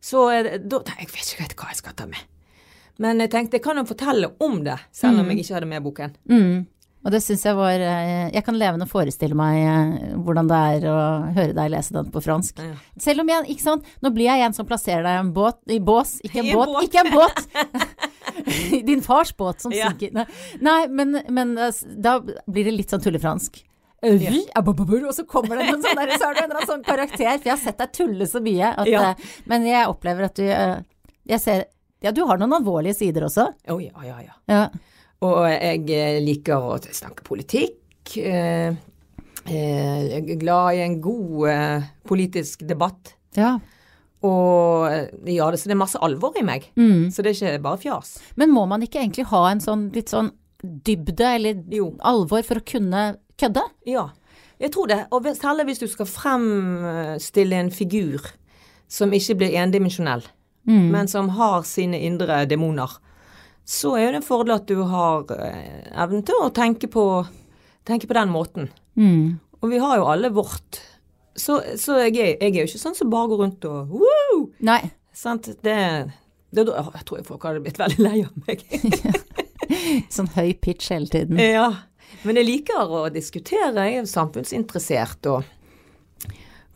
[0.00, 2.20] Så eh, da jeg, vet ikke helt hva jeg skal ta med.
[2.98, 5.82] Men jeg tenkte jeg kan jo fortelle om det, selv om jeg ikke hadde med
[5.84, 6.14] boken.
[6.30, 6.66] Mm.
[7.08, 10.86] Og det syns jeg var eh, Jeg kan levende forestille meg eh, hvordan det er
[10.92, 10.96] å
[11.32, 12.58] høre deg lese den på fransk.
[12.60, 12.74] Ja.
[13.00, 15.56] Selv om jeg, ikke sant, nå blir jeg en som plasserer deg i en båt,
[15.72, 16.84] i bås, ikke en I båt, båt.
[16.84, 17.96] ikke en båt!
[18.90, 19.88] Din fars båt som Ja.
[19.88, 20.28] synker.
[20.60, 23.62] Nei, men, men eh, da blir det litt sånn tullefransk.
[24.04, 27.80] Og så kommer det en sånn der, så en sånn karakter, for jeg har sett
[27.80, 28.74] deg tulle så mye.
[28.76, 29.14] At, Ja.
[29.50, 31.64] Men jeg opplever at du Jeg ser
[32.04, 33.48] Ja, du har noen alvorlige sider også.
[33.66, 34.68] Å ja, ja, ja.
[35.26, 37.78] Og jeg eh, liker å snakke politikk.
[38.22, 38.70] Eh,
[39.48, 43.14] eh, jeg er glad i en god politisk debatt.
[43.36, 43.58] ja.
[44.18, 44.90] Og
[45.30, 46.64] ja, så det er masse alvor i meg.
[46.74, 47.04] Mm.
[47.14, 48.16] Så det er ikke bare fjas.
[48.34, 51.92] Men må man ikke egentlig ha en sånn litt sånn dybde eller Jo.
[52.02, 53.04] alvor for å kunne
[53.38, 53.62] kødde?
[53.86, 54.08] Ja,
[54.58, 55.06] jeg tror det.
[55.14, 58.26] Og særlig hvis du skal fremstille en figur
[58.90, 60.24] som ikke blir endimensjonell,
[60.66, 60.90] Mm.
[60.90, 62.98] men som har sine indre demoner,
[63.68, 67.02] så er det en fordel at du har eh, evnen til å tenke på,
[67.88, 68.70] tenke på den måten.
[68.96, 69.36] Mm.
[69.60, 70.80] Og vi har jo alle vårt.
[71.38, 74.40] Så, så jeg, er, jeg er jo ikke sånn som bare går rundt og woo!
[74.64, 74.80] Nei.
[75.12, 75.50] Sant?
[75.60, 75.76] Det,
[76.54, 78.64] det, jeg tror folk hadde blitt veldig lei av meg.
[80.14, 81.38] Sånn høy pitch hele tiden.
[81.42, 81.68] Ja,
[82.24, 83.84] men jeg liker å diskutere.
[83.84, 85.44] Jeg er samfunnsinteressert og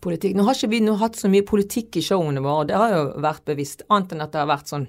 [0.03, 0.37] politikk.
[0.37, 3.05] Nå har ikke vi nå hatt så mye politikk i showene våre, det har jo
[3.23, 4.89] vært bevisst, annet enn at det har vært sånn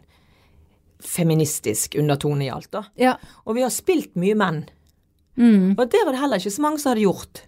[1.04, 2.84] feministisk undertone i alt, da.
[3.00, 3.16] Ja.
[3.46, 4.64] Og vi har spilt mye menn.
[5.38, 5.74] Mm.
[5.78, 7.42] Og det var det heller ikke så mange som hadde gjort.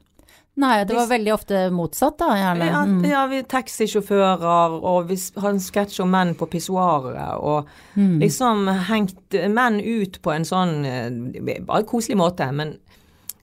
[0.58, 2.66] Nei, det var veldig ofte motsatt, da, gjerne.
[2.72, 3.01] Ja, Mm.
[3.10, 8.20] ja vi taxisjåfører, og vi har en sketsj om menn på pissoaret, og Mm.
[8.22, 12.47] liksom hengt menn ut på en sånn eh, bare koselig måte.
[12.53, 12.78] Men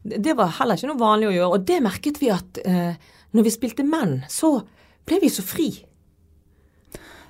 [0.04, 2.94] det det var heller ikke noe vanlig å gjøre, og det merket vi at eh,
[3.34, 4.62] når vi spilte menn, så
[5.06, 5.84] ble vi så fri.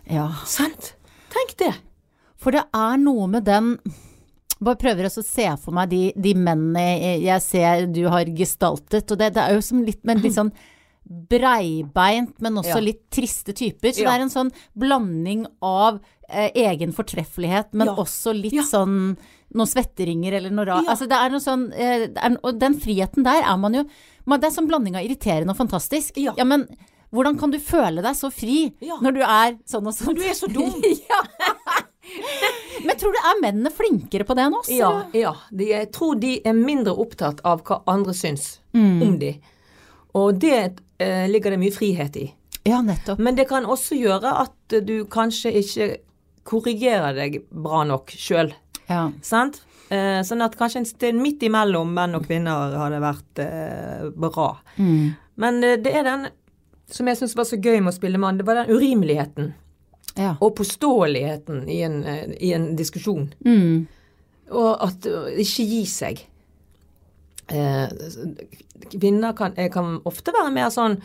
[0.08, 0.28] Ja.
[0.46, 0.94] Sant?
[1.32, 1.74] Tenk det.
[2.42, 3.76] For det er noe med den
[4.62, 9.18] Bare prøver å se for meg de, de mennene jeg ser du har gestaltet, og
[9.18, 10.52] det, det er jo som litt, men litt sånn
[11.32, 12.80] breibeint, men også Ja.
[12.80, 13.90] litt triste typer.
[13.92, 14.10] Så Ja.
[14.12, 17.94] det er en sånn blanding av eh, egen fortreffelighet, men Ja.
[17.96, 19.16] også litt sånn
[19.52, 20.86] noen svetteringer eller noe rart.
[20.86, 23.84] Altså det er noe sånn eh, er, Og den friheten der er man jo
[24.24, 26.12] man, Det er sånn blanding av irriterende og fantastisk.
[26.16, 26.32] Ja.
[26.44, 26.68] men
[27.12, 28.96] hvordan kan du føle deg så fri Ja.
[29.02, 30.06] når du er sånn og sånn?
[30.06, 30.82] Når du er så dum.
[31.10, 31.20] ja.
[32.86, 34.70] Men tror du er mennene flinkere på det enn oss?
[34.72, 35.32] Ja, ja.
[35.50, 39.02] De, jeg tror de er mindre opptatt av hva andre syns Mm.
[39.04, 39.34] om de.
[40.16, 42.26] Og det eh, ligger det mye frihet i.
[42.64, 43.18] ja, nettopp.
[43.20, 45.88] Men det kan også gjøre at du kanskje ikke
[46.48, 48.52] korrigerer deg bra nok sjøl.
[48.88, 49.10] Ja.
[49.22, 49.60] Sant?
[49.92, 54.54] Eh, sånn at kanskje en sted midt imellom menn og kvinner hadde vært eh, bra.
[54.78, 55.12] Mm.
[55.36, 56.26] Men eh, det er den
[56.92, 59.52] som jeg syns var så gøy med å spille mann, det var den urimeligheten
[60.16, 60.34] ja.
[60.40, 63.30] og påståeligheten i en, eh, i en diskusjon.
[63.46, 63.86] Mm.
[64.52, 66.26] Og at uh, ikke gi seg.
[67.52, 67.88] Eh,
[68.90, 70.96] kvinner kan, eh, kan ofte være mer sånn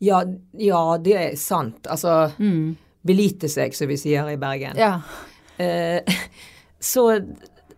[0.00, 0.22] ja,
[0.56, 1.84] ja, det er sant.
[1.90, 2.30] Altså
[3.02, 4.78] belite seg, som vi sier i Bergen.
[4.80, 5.00] Ja.
[5.60, 6.00] Eh,
[6.92, 7.06] så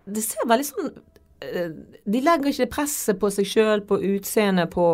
[0.04, 0.92] det ser veldig sånn
[1.42, 1.72] eh,
[2.04, 4.86] De legger ikke presset på seg sjøl, på utseendet, på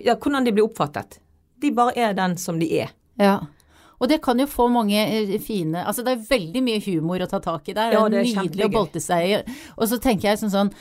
[0.00, 1.20] ja, hvordan de blir oppfattet.
[1.60, 2.92] De bare er den som de er.
[3.20, 3.38] ja.
[4.00, 7.28] Og det kan jo få mange eh, fine Altså det er veldig mye humor å
[7.28, 7.92] ta tak i der.
[7.92, 8.72] Ja, det er nydelig å kjempegøy.
[8.78, 9.40] bolte seg i.
[9.76, 10.72] Og så tenker jeg sånn sånn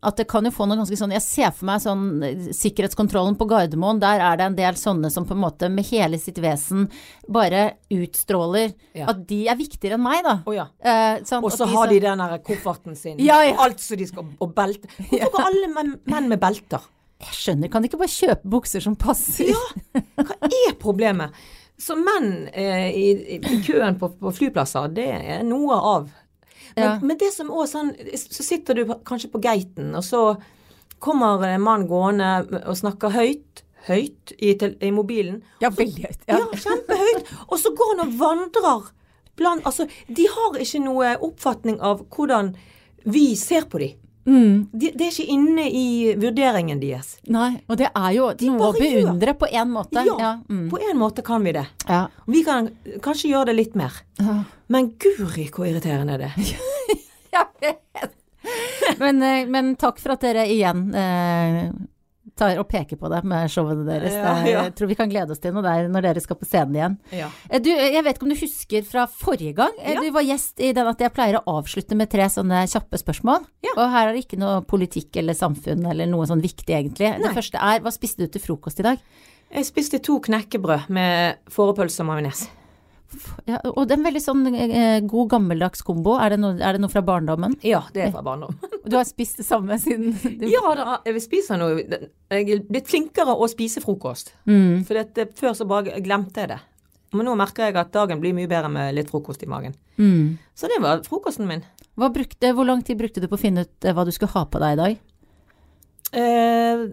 [0.00, 3.34] at det kan jo få noe ganske sånn Jeg ser for meg sånn eh, sikkerhetskontrollen
[3.36, 3.98] på Gardermoen.
[4.00, 6.86] Der er det en del sånne som på en måte med hele sitt vesen
[7.28, 9.10] bare utstråler Ja.
[9.12, 10.38] at de er viktigere enn meg, da.
[10.48, 10.68] Oh, ja.
[10.80, 13.20] Eh, sånn, Og så har de den derre kofferten sin.
[13.20, 13.58] Ja, ja.
[13.60, 14.88] Alt som de skal Og belte.
[14.96, 16.80] Hvorfor går alle menn, menn med belter?
[17.20, 19.50] Jeg skjønner, kan de ikke bare kjøpe bukser som passer?
[19.52, 21.36] Ja, hva er problemet?
[21.80, 23.06] Så menn eh, i,
[23.40, 26.10] i køen på, på flyplasser, det er noe av.
[26.76, 26.90] Men, Ja.
[27.02, 27.88] men det som også sånn
[28.20, 30.20] Så sitter du kanskje på gaten, og så
[31.02, 32.28] kommer en mann gående
[32.66, 33.64] og snakker høyt.
[33.88, 34.52] Høyt i,
[34.84, 35.38] i mobilen.
[35.62, 36.24] Ja, veldig høyt.
[36.28, 36.46] Ja, Ja.
[36.52, 37.30] kjempehøyt.
[37.48, 38.90] Og så går han og vandrer
[39.40, 42.52] blant Altså, de har ikke noe oppfatning av hvordan
[43.08, 43.96] vi ser på dem.
[44.30, 44.68] Mm.
[44.70, 47.16] De, det er ikke inne i vurderingen deres.
[47.26, 49.38] Nei, og det er jo noe å beundre gjør.
[49.42, 50.04] på en måte.
[50.06, 50.32] Ja, Ja.
[50.48, 50.68] Mm.
[50.70, 51.66] på en måte kan vi det.
[51.88, 52.04] ja.
[52.30, 52.70] Vi kan
[53.02, 53.92] kanskje gjøre det litt mer.
[54.22, 54.38] ja.
[54.70, 56.32] Men guri, hvor irriterende er det.
[57.34, 58.14] Jeg vet.
[58.98, 61.70] Men, eh, men takk for at dere igjen eh,
[62.40, 64.16] tar og peker på det med showene deres.
[64.16, 64.64] Ja, ja.
[64.66, 66.98] Jeg tror vi kan glede oss til noe der når dere skal på scenen igjen.
[67.20, 67.28] Ja.
[67.50, 69.76] Eh, Du, jeg vet ikke om du husker fra forrige gang.
[69.84, 70.00] Eh.
[70.00, 73.44] Du var gjest i den at jeg pleier å avslutte med tre sånne kjappe spørsmål.
[73.76, 77.12] Og her er det ikke noe politikk eller samfunn eller noe sånn viktig egentlig.
[77.20, 79.02] Det første er hva spiste du til frokost i dag?
[79.50, 82.46] Jeg spiste to knekkebrød med fårepølse og majones.
[83.48, 86.14] Ja, og det er en veldig sånn eh, god gammeldags kombo.
[86.22, 87.56] Er det, noe, er det noe fra barndommen?
[87.66, 88.58] Ja, det er fra barndommen.
[88.90, 92.88] Du har spist det samme siden du ja da, jeg spiser noe Jeg er blitt
[92.90, 94.32] flinkere å spise frokost.
[94.48, 94.80] Mm.
[94.88, 96.58] For før så bare glemte jeg det.
[97.14, 99.74] Men nå merker jeg at dagen blir mye bedre med litt frokost i magen.
[99.98, 100.38] Mm.
[100.54, 101.62] Så det var frokosten min.
[102.00, 104.46] Brukte, hvor lang tid brukte du på å finne ut eh, hva du skulle ha
[104.48, 105.00] på deg i dag?
[106.10, 106.84] Eh,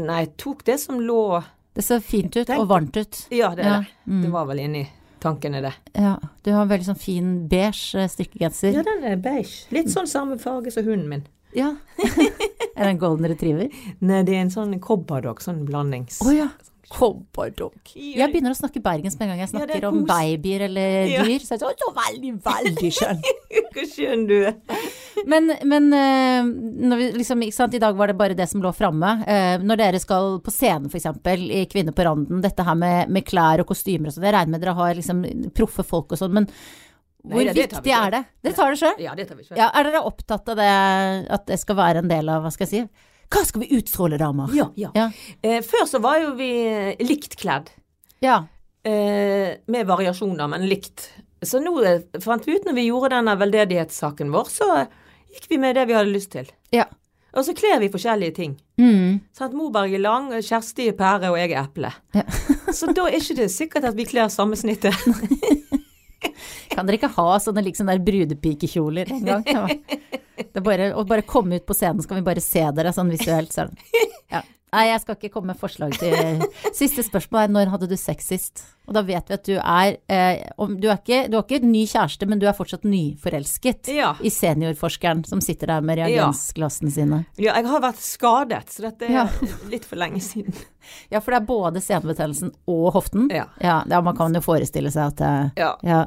[0.00, 1.42] nei, jeg tok det som lå
[1.76, 3.18] Det ser fint ut og varmt ut.
[3.34, 3.96] Ja, det Ja, det.
[4.06, 4.22] mm.
[4.24, 4.86] Det var vel inni
[5.22, 5.74] tankene, det.
[5.94, 8.72] Ja, du har en veldig sånn fin beige eh, strikkegenser.
[8.76, 9.66] Ja, den er beige.
[9.74, 11.26] Litt sånn samme farge som hunden min.
[11.56, 11.74] Ja.
[12.76, 13.72] er det en golden retriever?
[14.04, 16.20] Nei, det er en sånn cobberdog, sånn blandings...
[16.24, 16.50] Oh, ja.
[16.88, 17.74] Cobberdog.
[17.94, 21.24] Jeg begynner å snakke bergensk med en gang jeg snakker ja, om babyer eller Ja.
[21.26, 21.44] dyr.
[21.44, 23.20] Så er det sånn, så veldig, veldig skjønn.
[23.74, 24.56] Hvor skjønn du er.
[25.28, 26.48] Men, men eh,
[26.88, 29.12] når vi liksom, ikke sant, i dag var det bare det som lå framme.
[29.28, 31.08] Eh, når dere skal på scenen f.eks.
[31.60, 34.54] i Kvinner på randen, dette her med, med klær og kostymer og sånn, jeg regner
[34.56, 35.24] med dere har liksom
[35.56, 36.48] proffe folk og sånn, men
[37.28, 38.06] hvor Nei, det- det viktig selv.
[38.06, 38.20] er det?
[38.46, 39.00] Dere tar det sjøl?
[39.02, 39.56] Ja, det tar vi ikke.
[39.58, 40.68] Ja, er dere opptatt av det,
[41.34, 44.18] at det skal være en del av, hva skal jeg si, hva skal vi utstråle,
[44.20, 44.52] damer?
[44.56, 44.90] Ja, ja.
[44.96, 45.08] Ja.
[45.42, 46.50] Eh, før så var jo vi
[47.04, 47.70] likt kledd.
[48.24, 48.46] Ja.
[48.88, 51.10] Eh, med variasjoner, men likt.
[51.44, 54.70] Så nå eh, fant vi ut når vi gjorde denne veldedighetssaken vår, så
[55.28, 56.48] gikk vi med det vi hadde lyst til.
[56.74, 56.88] Ja.
[57.36, 58.56] Og så kler vi forskjellige ting.
[58.80, 59.20] Mm.
[59.38, 61.92] at Moberg er lang, Kjersti er pære, og jeg er eple.
[62.16, 62.24] Ja.
[62.72, 64.96] så da er ikke det sikkert at vi kler samme snittet.
[66.72, 69.44] Kan dere ikke ha sånne liksom der brudepikekjoler en gang?
[69.48, 69.66] Ja.
[70.62, 73.50] Bare, å bare komme ut på scenen, så kan vi bare se dere sånn visuelt.
[73.54, 73.74] Sånn.
[74.30, 74.42] Ja.
[74.72, 76.42] Nei, jeg skal ikke komme med forslag til
[76.76, 78.64] Siste spørsmål er når hadde du sex sist?
[78.88, 81.64] Og da vet vi at du er eh, om, du, er ikke, du har ikke
[81.68, 84.14] ny kjæreste, men du er fortsatt nyforelsket Ja.
[84.24, 87.22] i seniorforskeren som sitter der med reagensglassene sine.
[87.36, 89.26] ja, jeg har vært skadet, så dette er Ja.
[89.72, 90.54] litt for lenge siden.
[91.12, 93.26] Ja, for det er både senebetennelsen og hoften.
[93.28, 93.44] Ja.
[93.60, 95.74] Ja, ja, man kan jo forestille seg at det Ja.
[95.84, 96.06] ja.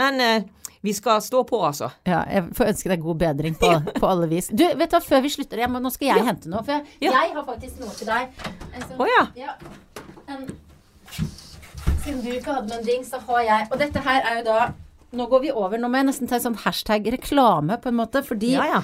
[0.00, 0.42] Men eh,
[0.82, 1.90] vi skal stå på, altså.
[2.08, 3.68] Ja, jeg får ønske deg god bedring på,
[4.00, 4.48] på alle vis.
[4.48, 6.62] Du, vet du hva, før vi slutter, må, nå skal jeg hente noe.
[6.64, 7.12] For jeg, Ja.
[7.18, 8.30] jeg har faktisk noe til deg.
[8.40, 9.24] Å sånn- Å ja.
[9.36, 9.56] ja.
[10.30, 10.46] En,
[12.04, 14.44] siden du ikke hadde med en ding, så har jeg Og dette her er jo
[14.46, 14.60] da
[15.12, 15.74] Nå går vi over.
[15.82, 18.20] Nå må jeg nesten ta en sånn hashtag reklame, på en måte.
[18.22, 18.82] Fordi Ja, ja.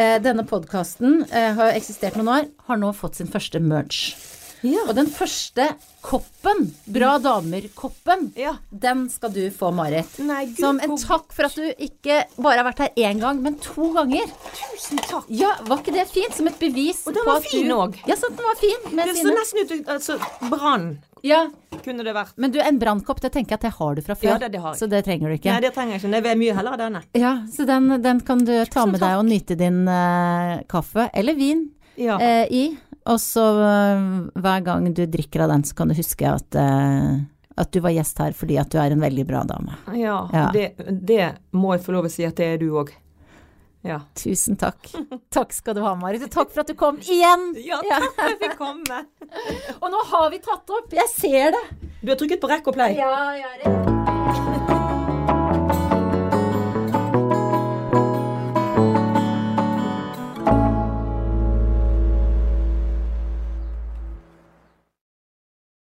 [0.00, 4.14] eh, denne podkasten eh, har eksistert noen år, har nå fått sin første merch.
[4.62, 4.82] Ja.
[4.88, 5.68] Og den første
[6.04, 8.54] koppen, Bra damer-koppen, Ja.
[8.72, 10.18] den skal du få, Marit.
[10.18, 13.42] Nei, gud, Som en takk for at du ikke bare har vært her én gang,
[13.42, 14.26] men to ganger.
[14.56, 15.24] Tusen takk.
[15.28, 16.34] Ja, var ikke det fint?
[16.34, 18.06] Som et bevis Og den på var at fin du også.
[18.06, 18.94] Ja, sant, den var fin.
[18.96, 19.36] Med Det så sine...
[19.38, 20.18] nesten ut Altså,
[20.50, 21.48] brann Ja,
[21.84, 22.32] kunne det vært.
[22.36, 24.24] men du, en brannkopp, det tenker jeg at det har du fra før.
[24.30, 24.78] Ja, det- det har jeg.
[24.80, 25.52] Så det trenger du ikke.
[25.52, 26.22] Nei, det trenger jeg ikke.
[26.22, 27.02] Det er mye heller av denne.
[27.14, 31.10] Ja, så den, den kan du ta Tusen med deg og nyte din uh, kaffe,
[31.12, 32.16] eller vin, Ja.
[32.16, 32.78] uh, i.
[33.08, 34.00] Og så eh,
[34.40, 37.20] hver gang du drikker av den, så kan du huske at, eh,
[37.56, 39.76] at du var gjest her fordi at du er en veldig bra dame.
[39.96, 40.50] Ja, Ja.
[40.52, 42.92] Det, det må jeg få lov å si at det er du òg.
[43.82, 44.02] Ja.
[44.14, 44.90] Tusen takk.
[45.32, 46.20] Takk skal du ha, Marit.
[46.26, 47.54] Og takk for at du kom igjen.
[47.64, 48.98] ja, takk for at jeg fikk komme.
[49.80, 50.92] Og nå har vi tatt opp.
[50.92, 51.64] Jeg ser det.
[52.02, 52.98] Du har trykket på rekk og play.
[53.00, 54.79] Ja, jeg er det.